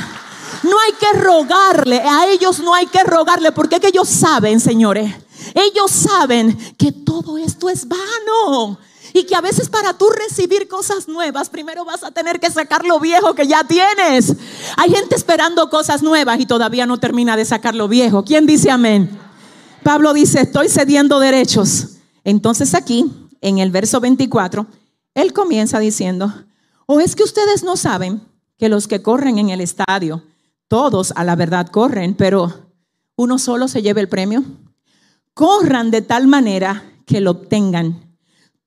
[0.62, 4.60] no hay que rogarle, a ellos no hay que rogarle porque es que ellos saben,
[4.60, 5.14] señores,
[5.54, 8.78] ellos saben que todo esto es vano.
[9.12, 12.84] Y que a veces para tú recibir cosas nuevas, primero vas a tener que sacar
[12.84, 14.34] lo viejo que ya tienes.
[14.76, 18.24] Hay gente esperando cosas nuevas y todavía no termina de sacar lo viejo.
[18.24, 19.25] ¿Quién dice amén?
[19.86, 21.98] Pablo dice, estoy cediendo derechos.
[22.24, 23.08] Entonces aquí,
[23.40, 24.66] en el verso 24,
[25.14, 26.34] él comienza diciendo,
[26.86, 28.20] o es que ustedes no saben
[28.58, 30.24] que los que corren en el estadio,
[30.66, 32.72] todos a la verdad corren, pero
[33.14, 34.42] uno solo se lleva el premio.
[35.34, 38.16] Corran de tal manera que lo obtengan.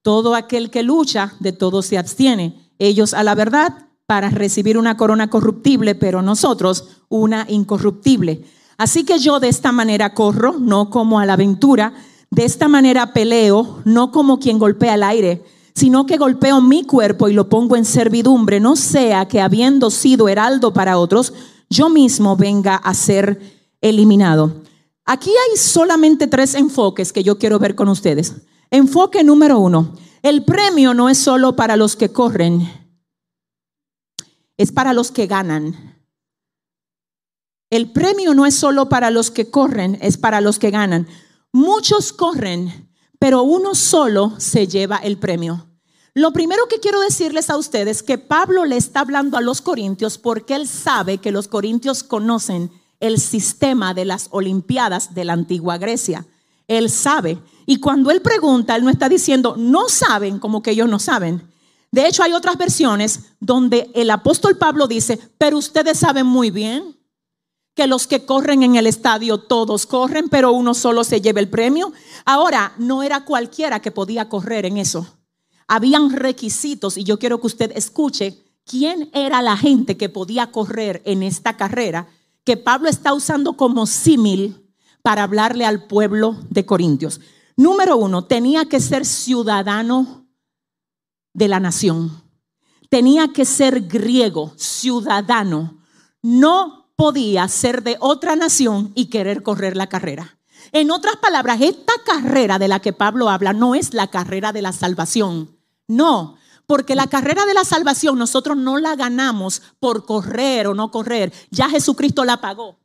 [0.01, 2.71] Todo aquel que lucha, de todo se abstiene.
[2.79, 8.45] Ellos a la verdad para recibir una corona corruptible, pero nosotros una incorruptible.
[8.79, 11.93] Así que yo de esta manera corro, no como a la aventura,
[12.31, 15.43] de esta manera peleo, no como quien golpea el aire,
[15.75, 20.29] sino que golpeo mi cuerpo y lo pongo en servidumbre, no sea que habiendo sido
[20.29, 21.33] heraldo para otros,
[21.69, 23.41] yo mismo venga a ser
[23.81, 24.61] eliminado.
[25.03, 28.33] Aquí hay solamente tres enfoques que yo quiero ver con ustedes.
[28.71, 32.71] Enfoque número uno, el premio no es solo para los que corren,
[34.55, 35.88] es para los que ganan.
[37.69, 41.08] El premio no es solo para los que corren, es para los que ganan.
[41.51, 45.67] Muchos corren, pero uno solo se lleva el premio.
[46.15, 49.62] Lo primero que quiero decirles a ustedes es que Pablo le está hablando a los
[49.62, 55.34] corintios porque él sabe que los corintios conocen el sistema de las Olimpiadas de la
[55.34, 56.25] antigua Grecia.
[56.67, 57.39] Él sabe.
[57.67, 61.47] Y cuando él pregunta, él no está diciendo, no saben como que ellos no saben.
[61.91, 66.98] De hecho, hay otras versiones donde el apóstol Pablo dice, pero ustedes saben muy bien
[67.79, 71.47] que los que corren en el estadio todos corren, pero uno solo se lleva el
[71.47, 71.93] premio.
[72.25, 75.07] Ahora, no era cualquiera que podía correr en eso.
[75.65, 81.01] Habían requisitos y yo quiero que usted escuche quién era la gente que podía correr
[81.05, 82.09] en esta carrera
[82.43, 84.69] que Pablo está usando como símil
[85.01, 87.21] para hablarle al pueblo de Corintios.
[87.55, 90.27] Número uno, tenía que ser ciudadano
[91.33, 92.23] de la nación.
[92.89, 95.79] Tenía que ser griego, ciudadano.
[96.21, 100.38] No podía ser de otra nación y querer correr la carrera.
[100.73, 104.62] En otras palabras, esta carrera de la que Pablo habla no es la carrera de
[104.62, 105.57] la salvación.
[105.88, 106.35] No,
[106.67, 111.31] porque la carrera de la salvación nosotros no la ganamos por correr o no correr.
[111.51, 112.77] Ya Jesucristo la pagó.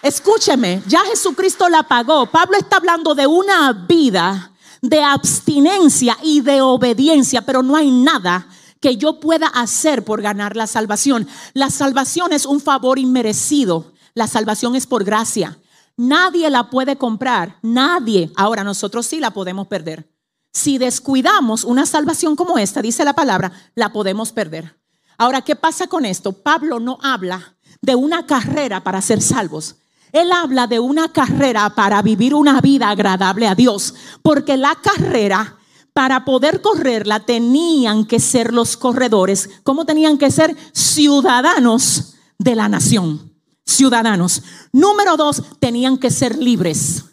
[0.00, 2.24] Escúcheme, ya Jesucristo la pagó.
[2.30, 4.50] Pablo está hablando de una vida
[4.80, 8.48] de abstinencia y de obediencia, pero no hay nada
[8.84, 11.26] que yo pueda hacer por ganar la salvación.
[11.54, 13.94] La salvación es un favor inmerecido.
[14.12, 15.56] La salvación es por gracia.
[15.96, 18.30] Nadie la puede comprar, nadie.
[18.36, 20.12] Ahora nosotros sí la podemos perder.
[20.52, 24.78] Si descuidamos una salvación como esta, dice la palabra, la podemos perder.
[25.16, 26.32] Ahora, ¿qué pasa con esto?
[26.32, 29.76] Pablo no habla de una carrera para ser salvos.
[30.12, 35.56] Él habla de una carrera para vivir una vida agradable a Dios, porque la carrera
[35.94, 42.68] para poder correrla tenían que ser los corredores, como tenían que ser ciudadanos de la
[42.68, 43.32] nación.
[43.64, 44.42] Ciudadanos.
[44.72, 47.04] Número dos, tenían que ser libres.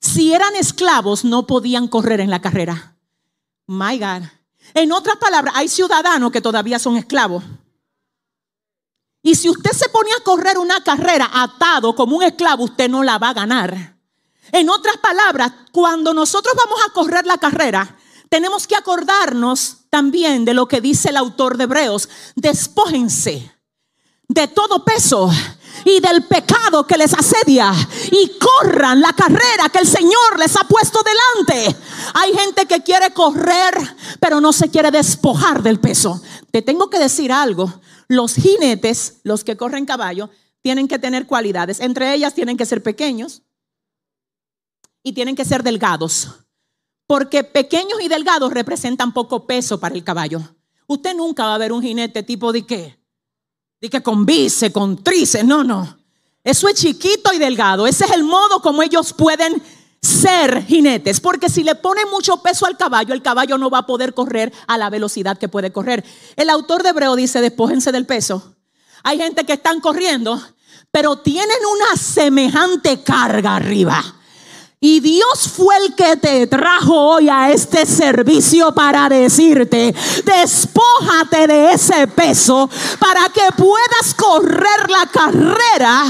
[0.00, 2.96] Si eran esclavos, no podían correr en la carrera.
[3.66, 4.22] My God.
[4.74, 7.42] En otras palabras, hay ciudadanos que todavía son esclavos.
[9.22, 13.02] Y si usted se pone a correr una carrera atado como un esclavo, usted no
[13.02, 13.97] la va a ganar.
[14.52, 17.96] En otras palabras, cuando nosotros vamos a correr la carrera,
[18.28, 22.08] tenemos que acordarnos también de lo que dice el autor de Hebreos.
[22.34, 23.52] Despójense
[24.28, 25.30] de todo peso
[25.84, 27.72] y del pecado que les asedia
[28.10, 31.76] y corran la carrera que el Señor les ha puesto delante.
[32.14, 33.74] Hay gente que quiere correr,
[34.20, 36.20] pero no se quiere despojar del peso.
[36.50, 37.80] Te tengo que decir algo.
[38.08, 40.30] Los jinetes, los que corren caballo,
[40.62, 41.80] tienen que tener cualidades.
[41.80, 43.42] Entre ellas tienen que ser pequeños,
[45.08, 46.28] y tienen que ser delgados.
[47.06, 50.42] Porque pequeños y delgados representan poco peso para el caballo.
[50.86, 52.98] Usted nunca va a ver un jinete tipo de qué?
[53.80, 55.44] De que con bice, con tríceps.
[55.46, 55.98] No, no.
[56.44, 57.86] Eso es chiquito y delgado.
[57.86, 59.62] Ese es el modo como ellos pueden
[60.02, 61.20] ser jinetes.
[61.20, 64.52] Porque si le pone mucho peso al caballo, el caballo no va a poder correr
[64.66, 66.04] a la velocidad que puede correr.
[66.36, 68.54] El autor de Hebreo dice, despójense del peso.
[69.02, 70.38] Hay gente que están corriendo,
[70.90, 74.17] pero tienen una semejante carga arriba
[74.80, 81.72] y Dios fue el que te trajo hoy a este servicio para decirte, despójate de
[81.72, 86.04] ese peso para que puedas correr la carrera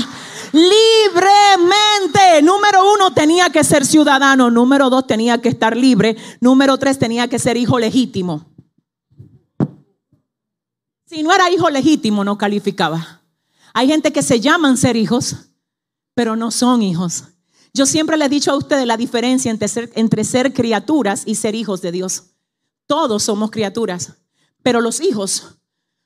[0.53, 2.43] libremente.
[2.43, 4.51] Número uno, tenía que ser ciudadano.
[4.51, 6.17] Número dos, tenía que estar libre.
[6.41, 8.47] Número tres, tenía que ser hijo legítimo.
[11.07, 13.23] Si no era hijo legítimo, no calificaba.
[13.73, 15.37] Hay gente que se llaman ser hijos,
[16.15, 17.25] pero no son hijos.
[17.75, 21.83] Yo siempre le he dicho a ustedes la diferencia entre ser, criaturas y ser hijos
[21.83, 22.25] de Dios.
[22.87, 24.15] Todos somos criaturas,
[24.63, 25.59] pero los hijos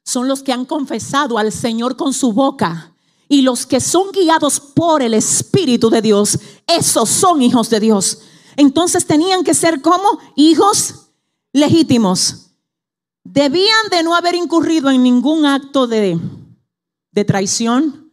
[0.05, 2.95] son los que han confesado al Señor con su boca.
[3.29, 8.19] Y los que son guiados por el Espíritu de Dios, esos son hijos de Dios.
[8.57, 11.13] Entonces tenían que ser como hijos
[11.53, 12.51] legítimos.
[13.25, 16.19] Debían de no haber incurrido en ningún acto de
[17.27, 18.13] traición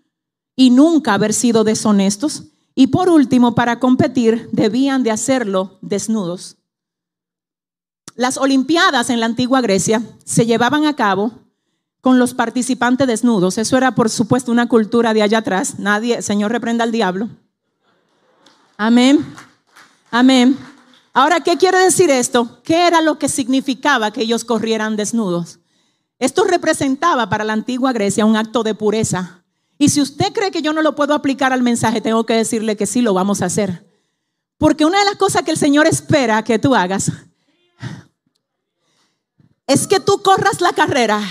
[0.55, 2.43] y nunca haber sido deshonestos.
[2.80, 6.56] Y por último, para competir, debían de hacerlo desnudos.
[8.15, 11.34] Las Olimpiadas en la antigua Grecia se llevaban a cabo
[12.00, 13.58] con los participantes desnudos.
[13.58, 15.78] Eso era, por supuesto, una cultura de allá atrás.
[15.78, 17.28] Nadie, Señor, reprenda al diablo.
[18.78, 19.26] Amén.
[20.10, 20.58] Amén.
[21.12, 22.62] Ahora, ¿qué quiere decir esto?
[22.63, 25.60] ¿Qué era lo que significaba que ellos corrieran desnudos?
[26.18, 29.38] Esto representaba para la antigua Grecia un acto de pureza.
[29.82, 32.76] Y si usted cree que yo no lo puedo aplicar al mensaje, tengo que decirle
[32.76, 33.88] que sí lo vamos a hacer.
[34.58, 37.10] Porque una de las cosas que el Señor espera que tú hagas
[39.65, 41.22] es que tú corras la carrera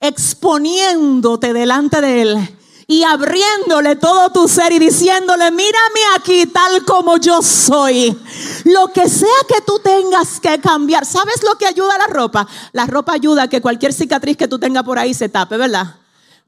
[0.00, 7.16] exponiéndote delante de Él y abriéndole todo tu ser y diciéndole, mírame aquí tal como
[7.18, 8.18] yo soy.
[8.64, 12.48] Lo que sea que tú tengas que cambiar, ¿sabes lo que ayuda a la ropa?
[12.72, 15.94] La ropa ayuda a que cualquier cicatriz que tú tengas por ahí se tape, ¿verdad?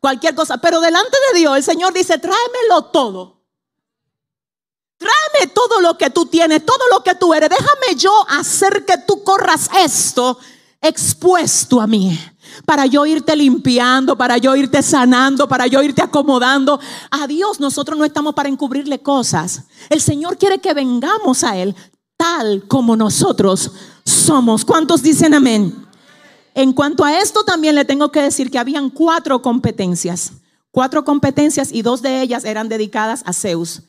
[0.00, 0.58] Cualquier cosa.
[0.58, 3.36] Pero delante de Dios el Señor dice, tráemelo todo.
[4.98, 7.50] Tráeme todo lo que tú tienes, todo lo que tú eres.
[7.50, 10.38] Déjame yo hacer que tú corras esto
[10.80, 12.18] expuesto a mí.
[12.64, 16.80] Para yo irte limpiando, para yo irte sanando, para yo irte acomodando.
[17.10, 19.64] A Dios nosotros no estamos para encubrirle cosas.
[19.90, 21.74] El Señor quiere que vengamos a Él
[22.16, 23.70] tal como nosotros
[24.04, 24.64] somos.
[24.64, 25.85] ¿Cuántos dicen amén?
[26.56, 30.32] En cuanto a esto también le tengo que decir que habían cuatro competencias.
[30.70, 33.82] Cuatro competencias y dos de ellas eran dedicadas a Zeus.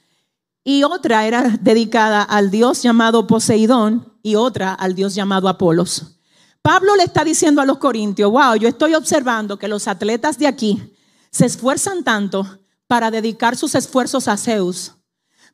[0.65, 6.17] Y otra era dedicada al dios llamado Poseidón y otra al dios llamado Apolos.
[6.61, 10.47] Pablo le está diciendo a los corintios, wow, yo estoy observando que los atletas de
[10.47, 10.93] aquí
[11.31, 14.91] se esfuerzan tanto para dedicar sus esfuerzos a Zeus,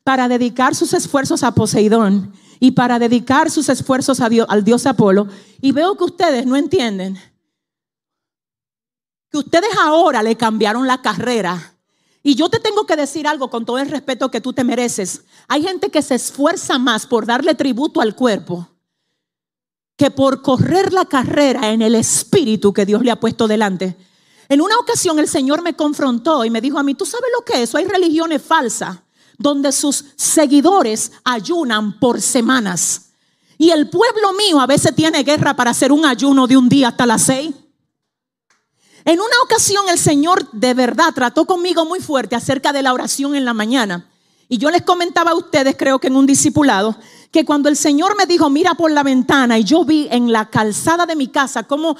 [0.02, 5.28] para dedicar sus esfuerzos a Poseidón y para dedicar sus esfuerzos al dios Apolo.
[5.60, 7.18] Y veo que ustedes no entienden
[9.30, 11.74] que ustedes ahora le cambiaron la carrera.
[12.22, 15.24] Y yo te tengo que decir algo con todo el respeto que tú te mereces.
[15.48, 18.68] Hay gente que se esfuerza más por darle tributo al cuerpo
[19.96, 23.96] que por correr la carrera en el espíritu que Dios le ha puesto delante.
[24.48, 27.44] En una ocasión el Señor me confrontó y me dijo a mí, ¿tú sabes lo
[27.44, 27.74] que es?
[27.74, 28.98] Hay religiones falsas
[29.38, 33.10] donde sus seguidores ayunan por semanas.
[33.58, 36.88] Y el pueblo mío a veces tiene guerra para hacer un ayuno de un día
[36.88, 37.54] hasta las seis.
[39.04, 43.34] En una ocasión el Señor de verdad trató conmigo muy fuerte acerca de la oración
[43.34, 44.08] en la mañana.
[44.48, 46.96] Y yo les comentaba a ustedes, creo que en un discipulado,
[47.30, 50.48] que cuando el Señor me dijo, mira por la ventana, y yo vi en la
[50.48, 51.96] calzada de mi casa como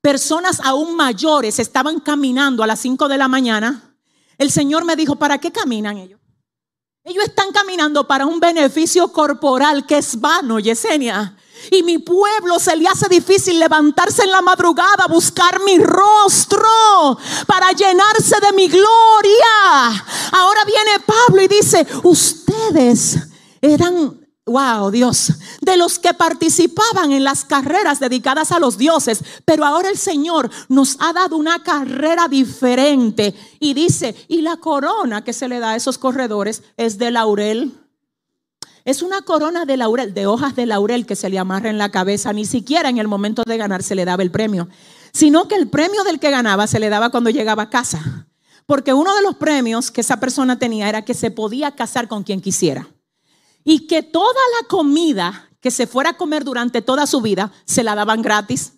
[0.00, 3.94] personas aún mayores estaban caminando a las 5 de la mañana,
[4.38, 6.17] el Señor me dijo, ¿para qué caminan ellos?
[7.08, 11.34] Ellos están caminando para un beneficio corporal que es vano, Yesenia.
[11.70, 16.68] Y mi pueblo se le hace difícil levantarse en la madrugada, buscar mi rostro
[17.46, 20.04] para llenarse de mi gloria.
[20.32, 23.16] Ahora viene Pablo y dice, ustedes
[23.62, 29.64] eran Wow, Dios, de los que participaban en las carreras dedicadas a los dioses, pero
[29.66, 33.34] ahora el Señor nos ha dado una carrera diferente.
[33.60, 37.74] Y dice, y la corona que se le da a esos corredores es de laurel.
[38.86, 41.90] Es una corona de laurel, de hojas de laurel que se le amarra en la
[41.90, 44.66] cabeza, ni siquiera en el momento de ganar se le daba el premio,
[45.12, 48.26] sino que el premio del que ganaba se le daba cuando llegaba a casa.
[48.64, 52.22] Porque uno de los premios que esa persona tenía era que se podía casar con
[52.22, 52.88] quien quisiera
[53.68, 57.84] y que toda la comida que se fuera a comer durante toda su vida se
[57.84, 58.72] la daban gratis.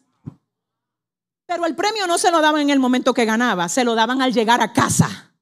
[1.46, 4.20] Pero el premio no se lo daban en el momento que ganaba, se lo daban
[4.20, 5.32] al llegar a casa.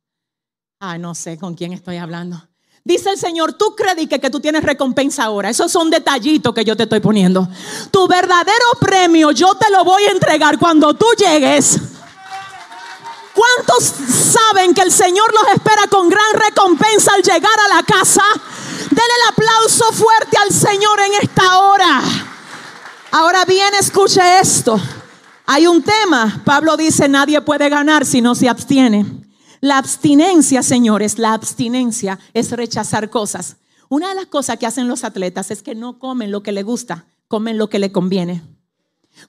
[0.81, 2.47] Ah, no sé con quién estoy hablando.
[2.85, 5.49] Dice el Señor, tú crees que, que tú tienes recompensa ahora.
[5.49, 7.49] Esos son detallitos que yo te estoy poniendo.
[7.91, 11.81] Tu verdadero premio yo te lo voy a entregar cuando tú llegues.
[13.33, 18.23] ¿Cuántos saben que el Señor los espera con gran recompensa al llegar a la casa?
[18.91, 22.03] Dele el aplauso fuerte al Señor en esta hora.
[23.11, 24.81] Ahora bien, escuche esto.
[25.47, 26.43] Hay un tema.
[26.45, 29.07] Pablo dice, nadie puede ganar si no se abstiene.
[29.61, 33.57] La abstinencia, señores, la abstinencia es rechazar cosas.
[33.89, 36.63] Una de las cosas que hacen los atletas es que no comen lo que le
[36.63, 38.43] gusta, comen lo que le conviene.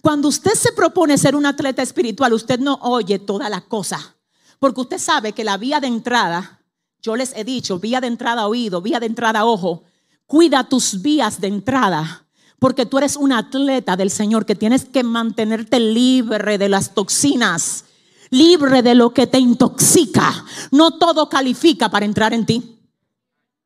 [0.01, 4.15] Cuando usted se propone ser un atleta espiritual, usted no oye toda la cosa,
[4.59, 6.58] porque usted sabe que la vía de entrada,
[7.01, 9.83] yo les he dicho, vía de entrada oído, vía de entrada ojo,
[10.25, 12.25] cuida tus vías de entrada,
[12.59, 17.85] porque tú eres un atleta del Señor que tienes que mantenerte libre de las toxinas,
[18.29, 20.45] libre de lo que te intoxica.
[20.71, 22.79] No todo califica para entrar en ti.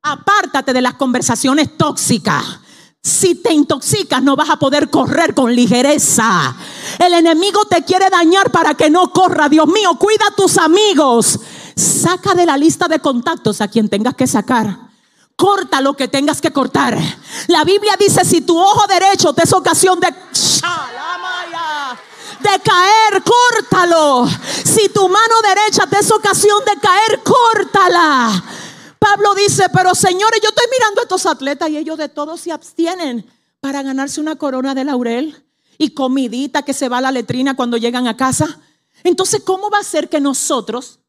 [0.04, 2.60] Apártate de las conversaciones tóxicas.
[3.02, 6.56] Si te intoxicas no vas a poder correr con ligereza.
[7.00, 9.50] El enemigo te quiere dañar para que no corra.
[9.50, 11.40] Dios mío, cuida a tus amigos.
[11.76, 14.78] Saca de la lista de contactos a quien tengas que sacar.
[15.36, 16.98] Corta lo que tengas que cortar.
[17.48, 20.08] La Biblia dice, si tu ojo derecho te es ocasión de...
[22.40, 24.28] De caer, córtalo.
[24.64, 28.44] Si tu mano derecha te es ocasión de caer, córtala.
[29.00, 32.52] Pablo dice, pero señores, yo estoy mirando a estos atletas y ellos de todos se
[32.52, 33.26] abstienen
[33.60, 35.46] para ganarse una corona de laurel
[35.78, 38.60] y comidita que se va a la letrina cuando llegan a casa.
[39.04, 41.00] Entonces, ¿cómo va a ser que nosotros,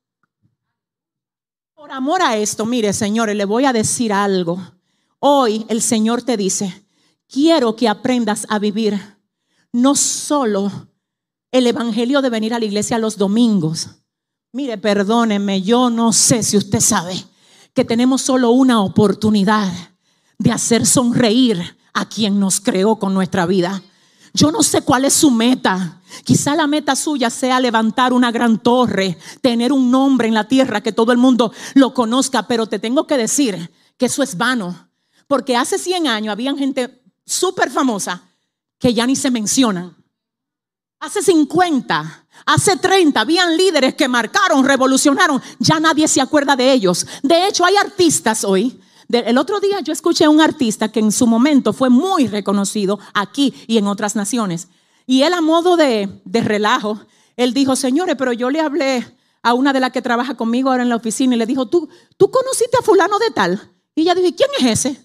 [1.84, 4.58] por amor a esto, mire, señores, le voy a decir algo.
[5.18, 6.86] Hoy el Señor te dice,
[7.28, 8.98] quiero que aprendas a vivir
[9.70, 10.88] no solo
[11.52, 13.88] el evangelio de venir a la iglesia los domingos.
[14.50, 17.22] Mire, perdóneme, yo no sé si usted sabe
[17.74, 19.70] que tenemos solo una oportunidad
[20.38, 23.82] de hacer sonreír a quien nos creó con nuestra vida.
[24.32, 26.00] Yo no sé cuál es su meta.
[26.22, 30.82] Quizá la meta suya sea levantar una gran torre, tener un nombre en la tierra
[30.82, 34.88] que todo el mundo lo conozca, pero te tengo que decir que eso es vano,
[35.26, 38.22] porque hace 100 años había gente súper famosa
[38.78, 39.96] que ya ni se mencionan.
[41.00, 45.40] Hace 50 Hace 30 habían líderes que marcaron, revolucionaron.
[45.58, 47.06] Ya nadie se acuerda de ellos.
[47.22, 48.80] De hecho, hay artistas hoy.
[49.08, 52.98] El otro día yo escuché a un artista que en su momento fue muy reconocido
[53.14, 54.68] aquí y en otras naciones.
[55.06, 57.00] Y él a modo de, relajo,
[57.36, 59.06] él dijo, señores, pero yo le hablé
[59.42, 61.88] a una de las que trabaja conmigo ahora en la oficina y le dijo, ¿tú,
[62.16, 63.72] tú conociste a fulano de tal?
[63.94, 65.04] Y ella dijo, ¿quién es ese?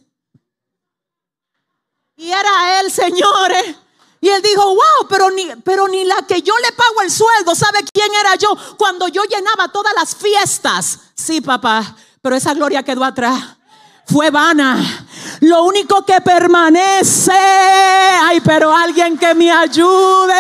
[2.16, 3.76] Y era él, señores.
[4.22, 7.56] Y él dijo, wow, pero ni, pero ni la que yo le pago el sueldo,
[7.56, 8.50] ¿sabe quién era yo?
[8.78, 11.00] Cuando yo llenaba todas las fiestas.
[11.16, 13.58] Sí, papá, pero esa gloria quedó atrás.
[14.06, 15.08] Fue vana.
[15.42, 20.34] Lo único que permanece, ay, pero alguien que me ayude.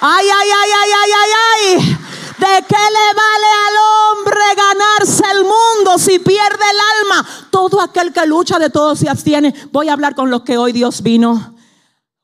[0.00, 1.98] Ay, ay, ay, ay, ay, ay, ay.
[2.38, 3.76] ¿De qué le vale al
[4.18, 7.28] hombre ganarse el mundo si pierde el alma?
[7.50, 9.54] Todo aquel que lucha de todo se abstiene.
[9.70, 11.54] Voy a hablar con los que hoy Dios vino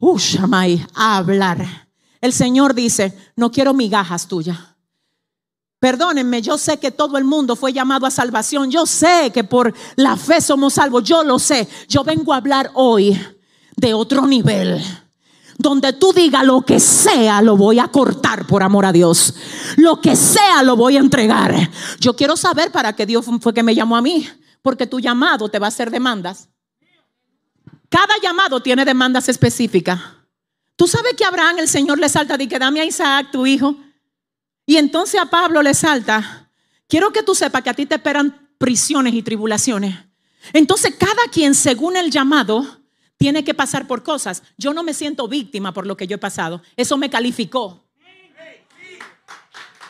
[0.01, 1.89] Ushamay, a hablar.
[2.21, 4.59] El Señor dice, no quiero migajas tuyas.
[5.81, 8.71] Perdónenme, yo sé que todo el mundo fue llamado a salvación.
[8.71, 11.05] Yo sé que por la fe somos salvos.
[11.05, 11.69] Yo lo sé.
[11.89, 13.19] Yo vengo a hablar hoy
[13.77, 14.83] de otro nivel.
[15.57, 19.35] Donde tú digas lo que sea, lo voy a cortar por amor a Dios.
[19.77, 21.71] Lo que sea, lo voy a entregar.
[22.01, 24.29] Yo quiero saber para qué Dios fue que me llamó a mí.
[24.63, 26.49] Porque tu llamado te va a hacer demandas.
[27.89, 30.01] Cada llamado tiene demandas específicas.
[30.75, 33.77] Tú sabes que Abraham el Señor le salta, di que dame a Isaac tu hijo.
[34.69, 36.51] Y entonces a Pablo le salta,
[36.89, 39.97] quiero que tú sepas que a ti te esperan prisiones y tribulaciones.
[40.53, 42.83] Entonces cada quien según el llamado
[43.17, 44.43] tiene que pasar por cosas.
[44.59, 46.61] Yo no me siento víctima por lo que yo he pasado.
[46.77, 47.83] Eso me calificó.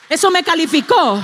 [0.08, 1.20] Eso me calificó.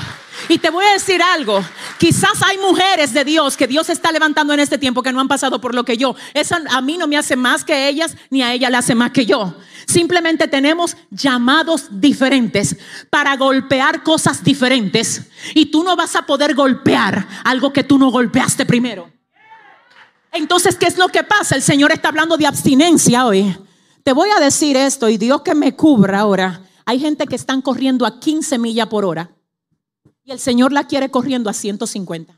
[0.48, 1.64] Y te voy a decir algo,
[1.96, 5.28] quizás hay mujeres de Dios que Dios está levantando en este tiempo que no han
[5.28, 6.16] pasado por lo que yo.
[6.34, 9.12] Eso a mí no me hace más que ellas, ni a ella le hace más
[9.12, 9.54] que yo.
[9.86, 12.76] Simplemente tenemos llamados diferentes
[13.10, 15.28] para golpear cosas diferentes.
[15.54, 19.10] Y tú no vas a poder golpear algo que tú no golpeaste primero.
[20.32, 21.54] Entonces, ¿qué es lo que pasa?
[21.54, 23.56] El Señor está hablando de abstinencia hoy.
[24.02, 26.60] Te voy a decir esto y Dios que me cubra ahora.
[26.84, 29.30] Hay gente que están corriendo a 15 millas por hora.
[30.24, 32.34] Y el Señor la quiere corriendo a 150.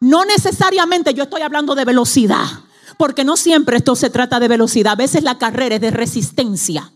[0.00, 2.46] No necesariamente yo estoy hablando de velocidad,
[2.98, 4.92] porque no siempre esto se trata de velocidad.
[4.92, 6.92] A veces la carrera es de resistencia.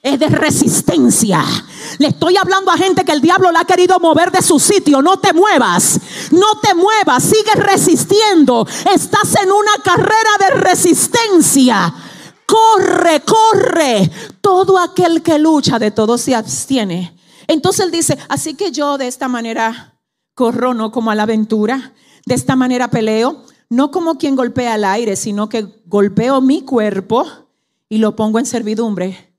[0.00, 1.42] Es de resistencia.
[1.98, 5.02] Le estoy hablando a gente que el diablo la ha querido mover de su sitio.
[5.02, 5.98] No te muevas.
[6.30, 7.24] No te muevas.
[7.24, 8.66] Sigue resistiendo.
[8.92, 11.92] Estás en una carrera de resistencia.
[12.46, 14.10] Corre, corre.
[14.40, 17.18] Todo aquel que lucha de todo se abstiene.
[17.48, 19.98] Entonces él dice, así que yo de esta manera
[20.34, 21.92] corro, no como a la aventura,
[22.26, 27.26] de esta manera peleo, no como quien golpea al aire, sino que golpeo mi cuerpo
[27.88, 29.34] y lo pongo en servidumbre.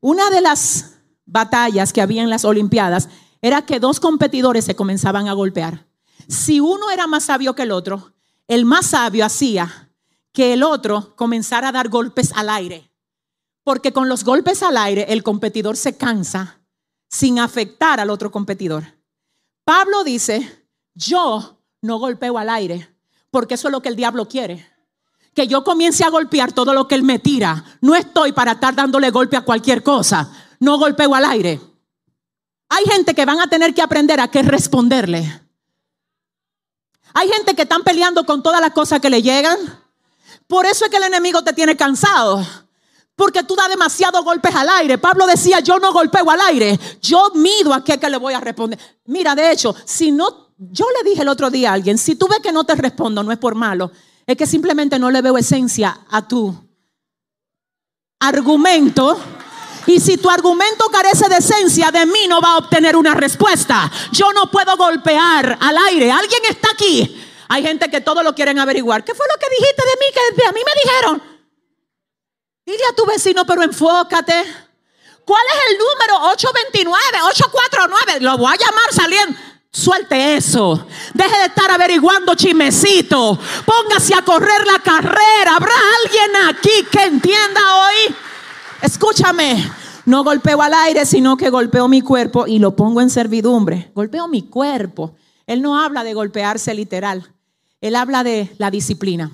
[0.00, 0.94] Una de las
[1.26, 3.08] batallas que había en las Olimpiadas
[3.40, 5.86] era que dos competidores se comenzaban a golpear.
[6.28, 8.12] Si uno era más sabio que el otro,
[8.48, 9.90] el más sabio hacía
[10.32, 12.90] que el otro comenzara a dar golpes al aire.
[13.62, 16.60] Porque con los golpes al aire el competidor se cansa
[17.08, 18.84] sin afectar al otro competidor.
[19.64, 22.93] Pablo dice, yo no golpeo al aire,
[23.34, 24.64] porque eso es lo que el diablo quiere.
[25.34, 27.64] Que yo comience a golpear todo lo que él me tira.
[27.80, 30.30] No estoy para estar dándole golpe a cualquier cosa.
[30.60, 31.60] No golpeo al aire.
[32.68, 35.42] Hay gente que van a tener que aprender a qué responderle.
[37.12, 39.58] Hay gente que están peleando con todas las cosas que le llegan.
[40.46, 42.46] Por eso es que el enemigo te tiene cansado.
[43.16, 44.98] Porque tú das demasiados golpes al aire.
[44.98, 46.78] Pablo decía, yo no golpeo al aire.
[47.02, 48.78] Yo mido a qué que le voy a responder.
[49.06, 52.28] Mira, de hecho, si no, yo le dije el otro día a alguien, si tú
[52.28, 53.90] ves que no te respondo, no es por malo.
[54.26, 56.54] Es que simplemente no le veo esencia a tu
[58.20, 59.18] argumento
[59.86, 63.90] y si tu argumento carece de esencia, de mí no va a obtener una respuesta.
[64.12, 66.10] Yo no puedo golpear al aire.
[66.10, 67.22] ¿Alguien está aquí?
[67.48, 69.04] Hay gente que todo lo quieren averiguar.
[69.04, 70.36] ¿Qué fue lo que dijiste de mí?
[70.36, 71.22] Que a mí me dijeron.
[72.64, 74.44] Dile a tu vecino, pero enfócate.
[75.26, 76.30] ¿Cuál es el número?
[76.32, 76.98] 829,
[77.28, 78.20] 849.
[78.20, 79.38] Lo voy a llamar saliendo.
[79.74, 80.86] Suelte eso.
[81.14, 83.36] Deje de estar averiguando chimecito.
[83.66, 85.56] Póngase a correr la carrera.
[85.56, 88.14] ¿Habrá alguien aquí que entienda hoy?
[88.82, 89.68] Escúchame,
[90.06, 93.90] no golpeo al aire, sino que golpeo mi cuerpo y lo pongo en servidumbre.
[93.96, 95.16] Golpeo mi cuerpo.
[95.44, 97.34] Él no habla de golpearse literal,
[97.80, 99.32] él habla de la disciplina.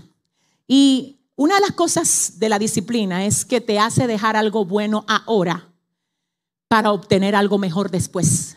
[0.67, 5.05] Y una de las cosas de la disciplina es que te hace dejar algo bueno
[5.07, 5.69] ahora
[6.67, 8.57] para obtener algo mejor después.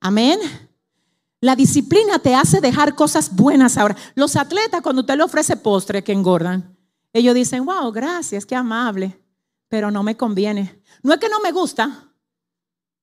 [0.00, 0.40] Amén.
[1.40, 3.96] La disciplina te hace dejar cosas buenas ahora.
[4.14, 6.76] Los atletas, cuando usted le ofrece postre que engordan,
[7.12, 9.18] ellos dicen, wow, gracias, qué amable
[9.68, 10.82] pero no me conviene.
[11.02, 12.10] No es que no me gusta,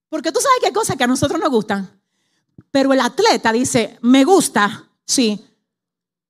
[0.09, 2.01] porque tú sabes qué cosas que a nosotros nos gustan.
[2.71, 5.45] Pero el atleta dice, me gusta, sí,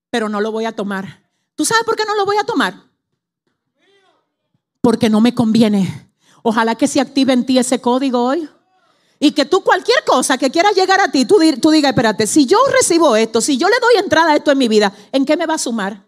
[0.10, 1.30] pero no lo voy a tomar.
[1.56, 2.84] ¿Tú sabes por qué no lo voy a tomar?
[4.82, 6.12] Porque no me conviene.
[6.44, 8.48] Ojalá que se active en ti ese código hoy.
[9.20, 12.46] Y que tú cualquier cosa que quiera llegar a ti, tú, tú digas, espérate, si
[12.46, 15.38] yo recibo esto, si yo le doy entrada a esto en mi vida, ¿en qué
[15.38, 16.06] me va a sumar?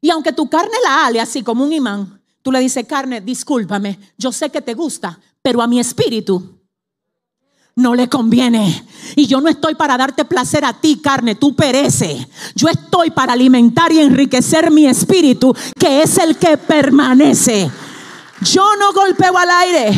[0.00, 2.18] Y aunque tu carne la ale así como un imán,
[2.48, 6.58] Tú le dices, carne, discúlpame, yo sé que te gusta, pero a mi espíritu
[7.74, 8.86] no le conviene.
[9.16, 12.26] Y yo no estoy para darte placer a ti, carne, tú perece.
[12.54, 17.70] Yo estoy para alimentar y enriquecer mi espíritu, que es el que permanece.
[18.40, 19.90] Yo no golpeo al aire,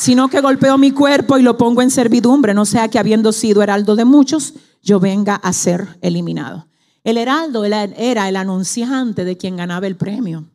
[0.00, 3.62] sino que golpeo mi cuerpo y lo pongo en servidumbre, no sea que habiendo sido
[3.62, 6.68] heraldo de muchos, yo venga a ser eliminado.
[7.04, 10.46] El heraldo era el anunciante de quien ganaba el premio.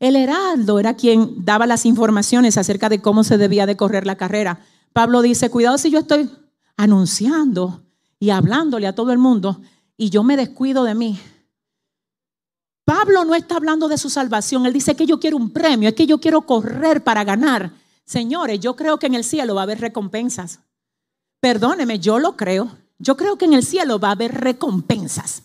[0.00, 4.16] El heraldo era quien daba las informaciones acerca de cómo se debía de correr la
[4.16, 4.58] carrera.
[4.92, 6.28] Pablo dice, cuidado si yo estoy
[6.76, 7.84] anunciando
[8.18, 9.60] y hablándole a todo el mundo
[9.96, 11.20] y yo me descuido de mí.
[12.84, 15.94] Pablo no está hablando de su salvación, él dice que yo quiero un premio, es
[15.94, 17.80] que yo quiero correr para ganar.
[18.04, 20.60] Señores, yo creo que en el cielo va a haber recompensas.
[21.40, 22.76] Perdóneme, yo lo creo.
[22.98, 25.42] Yo creo que en el cielo va a haber recompensas.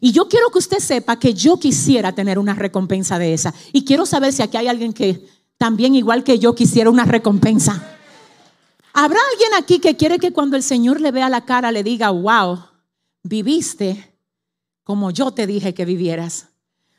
[0.00, 3.54] Y yo quiero que usted sepa que yo quisiera tener una recompensa de esa.
[3.72, 5.26] Y quiero saber si aquí hay alguien que
[5.56, 7.96] también, igual que yo, quisiera una recompensa.
[8.92, 12.10] ¿Habrá alguien aquí que quiere que cuando el Señor le vea la cara le diga,
[12.10, 12.60] wow,
[13.22, 14.14] viviste
[14.82, 16.48] como yo te dije que vivieras?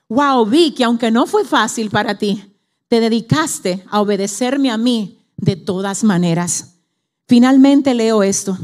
[0.10, 2.55] Wow, vi que aunque no fue fácil para ti,
[2.88, 6.76] te dedicaste a obedecerme a mí de todas maneras.
[7.28, 8.58] Finalmente leo esto.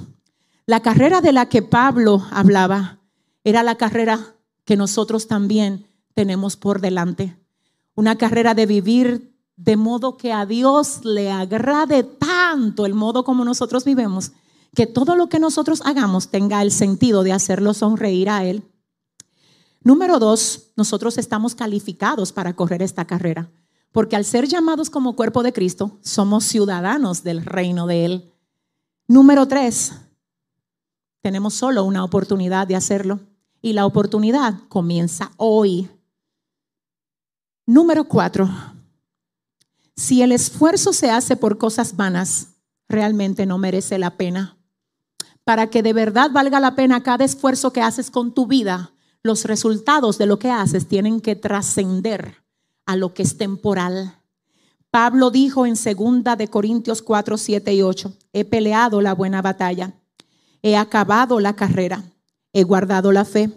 [0.66, 3.00] La carrera de la que Pablo hablaba
[3.44, 7.38] era la carrera que nosotros también tenemos por delante.
[7.96, 13.46] Una carrera de vivir de modo que a Dios le agrade tanto el modo como
[13.46, 14.32] nosotros vivemos,
[14.76, 18.64] que todo lo que nosotros hagamos tenga el sentido de hacerlo sonreír a Él.
[19.84, 23.50] Número dos, nosotros estamos calificados para correr esta carrera,
[23.92, 28.32] porque al ser llamados como cuerpo de Cristo, somos ciudadanos del reino de Él.
[29.08, 29.94] Número tres,
[31.22, 33.20] tenemos solo una oportunidad de hacerlo.
[33.62, 35.88] Y la oportunidad comienza hoy.
[37.68, 38.50] Número cuatro,
[39.96, 42.48] si el esfuerzo se hace por cosas vanas,
[42.90, 44.58] realmente no merece la pena.
[45.44, 49.46] Para que de verdad valga la pena cada esfuerzo que haces con tu vida, los
[49.46, 52.42] resultados de lo que haces tienen que trascender
[52.86, 54.18] a lo que es temporal.
[54.90, 59.94] Pablo dijo en segunda de Corintios 4, 7 y 8, he peleado la buena batalla,
[60.62, 62.04] he acabado la carrera,
[62.52, 63.50] he guardado la fe.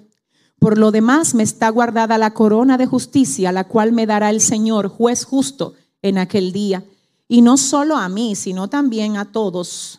[0.61, 4.41] Por lo demás me está guardada la corona de justicia, la cual me dará el
[4.41, 6.85] Señor, juez justo, en aquel día.
[7.27, 9.99] Y no solo a mí, sino también a todos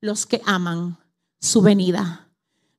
[0.00, 0.98] los que aman
[1.40, 2.28] su venida.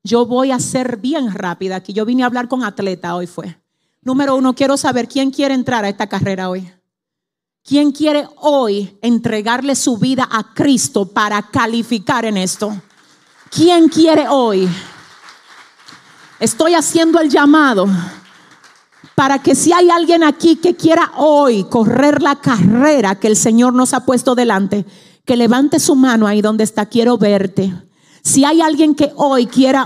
[0.04, 1.94] Yo voy a ser bien rápida aquí.
[1.94, 3.58] Yo vine a hablar con atleta hoy fue.
[4.08, 6.72] Número uno, quiero saber quién quiere entrar a esta carrera hoy.
[7.62, 12.74] ¿Quién quiere hoy entregarle su vida a Cristo para calificar en esto?
[13.52, 14.70] ¿Quién quiere hoy?
[16.40, 17.86] Estoy haciendo el llamado
[19.14, 23.74] para que si hay alguien aquí que quiera hoy correr la carrera que el Señor
[23.74, 24.86] nos ha puesto delante,
[25.26, 27.74] que levante su mano ahí donde está, quiero verte.
[28.24, 29.86] Si hay alguien que hoy quiera,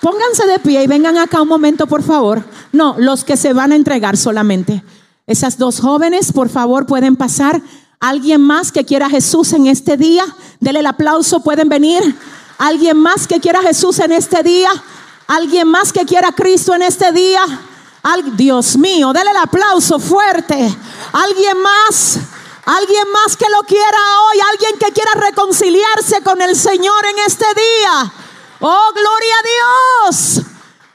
[0.00, 2.44] pónganse de pie y vengan acá un momento, por favor.
[2.72, 4.82] No, los que se van a entregar solamente.
[5.26, 7.62] Esas dos jóvenes, por favor, pueden pasar.
[8.00, 10.24] ¿Alguien más que quiera Jesús en este día?
[10.58, 12.16] Dele el aplauso, pueden venir.
[12.58, 14.70] ¿Alguien más que quiera Jesús en este día?
[15.26, 17.42] ¿Alguien más que quiera Cristo en este día?
[18.36, 20.76] Dios mío, dele el aplauso fuerte.
[21.12, 22.18] ¿Alguien más?
[22.64, 23.98] ¿Alguien más que lo quiera
[24.28, 24.38] hoy?
[24.52, 28.12] ¿Alguien que quiera reconciliarse con el Señor en este día?
[28.62, 30.42] Oh, gloria a Dios.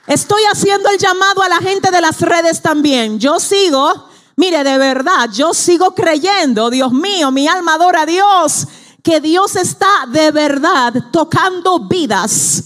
[0.06, 3.20] Estoy haciendo el llamado a la gente de las redes también.
[3.20, 8.68] Yo sigo, mire, de verdad, yo sigo creyendo, Dios mío, mi alma adora a Dios,
[9.02, 12.66] que Dios está de verdad tocando vidas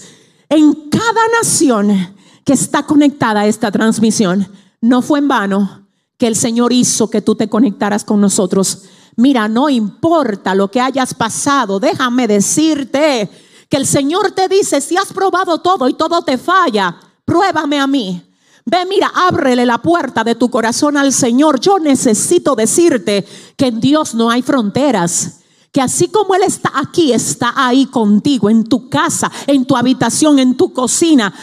[0.50, 4.52] en cada nación que está conectada a esta transmisión.
[4.82, 5.88] No fue en vano
[6.18, 8.84] que el Señor hizo que tú te conectaras con nosotros.
[9.16, 13.30] Mira, no importa lo que hayas pasado, déjame decirte
[13.70, 17.88] que el Señor te dice, si has probado todo y todo te falla, pruébame a
[17.88, 18.22] mí.
[18.66, 21.60] Ve, mira, ábrele la puerta de tu corazón al Señor.
[21.60, 25.40] Yo necesito decirte que en Dios no hay fronteras
[25.72, 30.40] que así como Él está aquí, está ahí contigo, en tu casa, en tu habitación,
[30.40, 31.34] en tu cocina.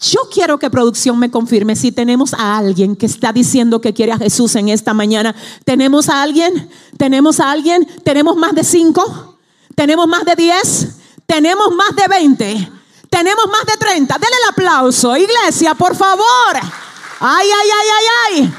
[0.00, 4.12] Yo quiero que producción me confirme si tenemos a alguien que está diciendo que quiere
[4.12, 5.34] a Jesús en esta mañana.
[5.64, 6.68] ¿Tenemos a alguien?
[6.96, 7.86] ¿Tenemos a alguien?
[8.04, 9.38] ¿Tenemos más de cinco?
[9.74, 10.96] ¿Tenemos más de diez?
[11.26, 12.72] ¿Tenemos más de veinte?
[13.12, 14.14] ¿Tenemos más de treinta?
[14.14, 16.24] Denle el aplauso, iglesia, por favor.
[17.20, 18.54] Ay, ay, ay, ay, ay.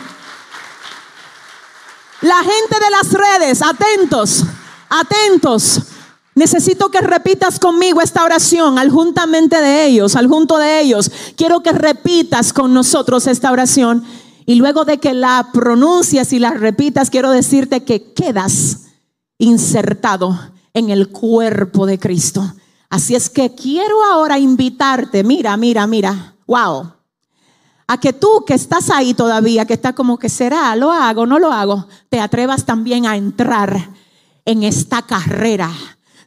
[2.22, 4.44] La gente de las redes, atentos.
[4.90, 5.82] Atentos.
[6.36, 11.12] Necesito que repitas conmigo esta oración al juntamente de ellos, al junto de ellos.
[11.36, 14.06] Quiero que repitas con nosotros esta oración.
[14.46, 18.82] Y luego de que la pronuncias y la repitas, quiero decirte que quedas
[19.40, 22.54] insertado en el cuerpo de Cristo.
[22.90, 26.94] Así es que quiero ahora invitarte, mira, mira, mira, wow,
[27.88, 31.40] a que tú que estás ahí todavía, que está como que será, lo hago, no
[31.40, 33.90] lo hago, te atrevas también a entrar
[34.46, 35.72] en esta carrera,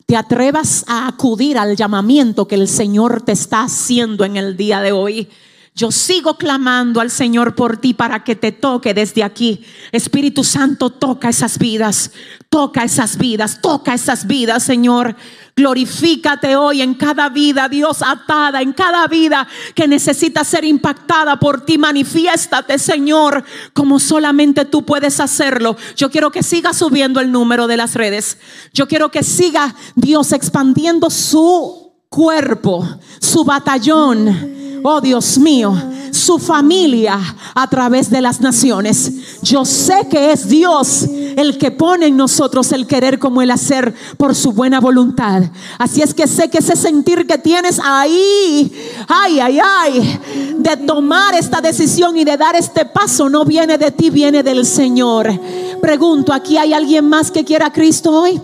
[0.07, 4.81] te atrevas a acudir al llamamiento que el Señor te está haciendo en el día
[4.81, 5.29] de hoy.
[5.77, 9.63] Yo sigo clamando al Señor por ti para que te toque desde aquí.
[9.93, 12.13] Espíritu Santo, toca esas vidas,
[12.49, 15.15] toca esas vidas, toca esas vidas, Señor.
[15.55, 21.67] Glorifícate hoy en cada vida, Dios, atada, en cada vida que necesita ser impactada por
[21.67, 21.77] ti.
[21.77, 25.77] Manifiéstate, Señor, como solamente tú puedes hacerlo.
[25.95, 28.39] Yo quiero que siga subiendo el número de las redes.
[28.73, 35.75] Yo quiero que siga Dios expandiendo su cuerpo, su batallón oh Dios mío,
[36.11, 37.19] su familia
[37.55, 39.13] a través de las naciones.
[39.43, 41.07] Yo sé que es Dios
[41.37, 45.45] el que pone en nosotros el querer como el hacer por su buena voluntad.
[45.79, 48.73] Así es que sé que ese sentir que tienes ahí,
[49.09, 50.21] ay, ay, ay,
[50.59, 54.65] de tomar esta decisión y de dar este paso no viene de ti, viene del
[54.65, 55.39] Señor.
[55.81, 58.41] Pregunto, ¿aquí hay alguien más que quiera Cristo hoy?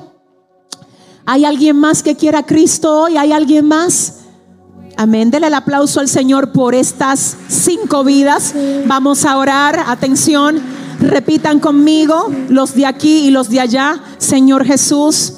[1.25, 3.17] ¿Hay alguien más que quiera Cristo hoy?
[3.17, 4.22] ¿Hay alguien más?
[5.03, 5.33] Amén.
[5.33, 8.55] Dele el aplauso al Señor por estas cinco vidas.
[8.87, 9.83] Vamos a orar.
[9.89, 10.61] Atención.
[11.01, 14.01] Repitan conmigo los de aquí y los de allá.
[14.19, 15.35] Señor Jesús,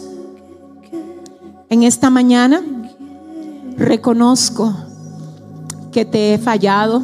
[1.71, 2.61] en esta mañana
[3.79, 4.77] reconozco
[5.91, 7.03] que te he fallado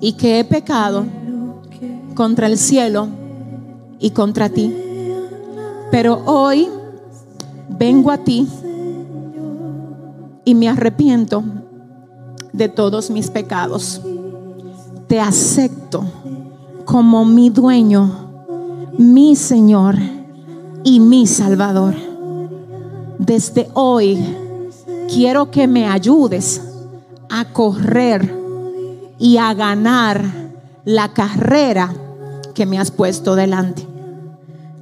[0.00, 1.04] y que he pecado
[2.14, 3.08] contra el cielo
[3.98, 4.74] y contra ti.
[5.90, 6.66] Pero hoy
[7.78, 8.48] vengo a ti
[10.48, 11.44] y me arrepiento
[12.54, 14.00] de todos mis pecados.
[15.06, 16.02] Te acepto
[16.86, 18.10] como mi dueño,
[18.96, 19.96] mi Señor
[20.84, 21.94] y mi Salvador.
[23.18, 24.24] Desde hoy
[25.12, 26.62] quiero que me ayudes
[27.28, 28.34] a correr
[29.18, 30.24] y a ganar
[30.86, 31.92] la carrera
[32.54, 33.86] que me has puesto delante.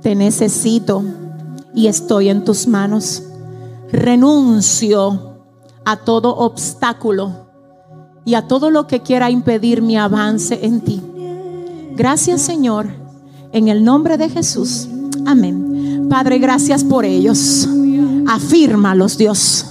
[0.01, 1.03] Te necesito
[1.75, 3.25] y estoy en tus manos.
[3.91, 5.35] Renuncio
[5.87, 7.47] a todo obstáculo
[8.25, 11.01] y a todo lo que quiera impedir mi avance en ti.
[11.95, 12.89] Gracias Señor,
[13.53, 14.89] en el nombre de Jesús.
[15.25, 16.09] Amén.
[16.11, 17.69] Padre, gracias por ellos.
[18.27, 19.65] Afírmalos, Dios.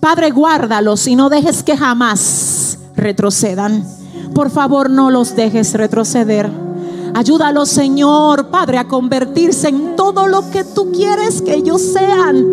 [0.00, 3.86] Padre, guárdalos y no dejes que jamás retrocedan.
[4.34, 6.50] Por favor, no los dejes retroceder.
[7.14, 12.44] Ayúdalos, Señor, Padre, a convertirse en todo lo que tú quieres que ellos sean.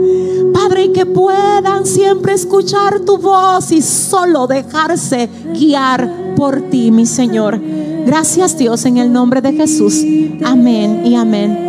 [0.54, 7.06] Padre, y que puedan siempre escuchar tu voz y solo dejarse guiar por ti, mi
[7.06, 7.60] Señor.
[8.06, 10.04] Gracias, Dios, en el nombre de Jesús.
[10.44, 11.67] Amén y amén.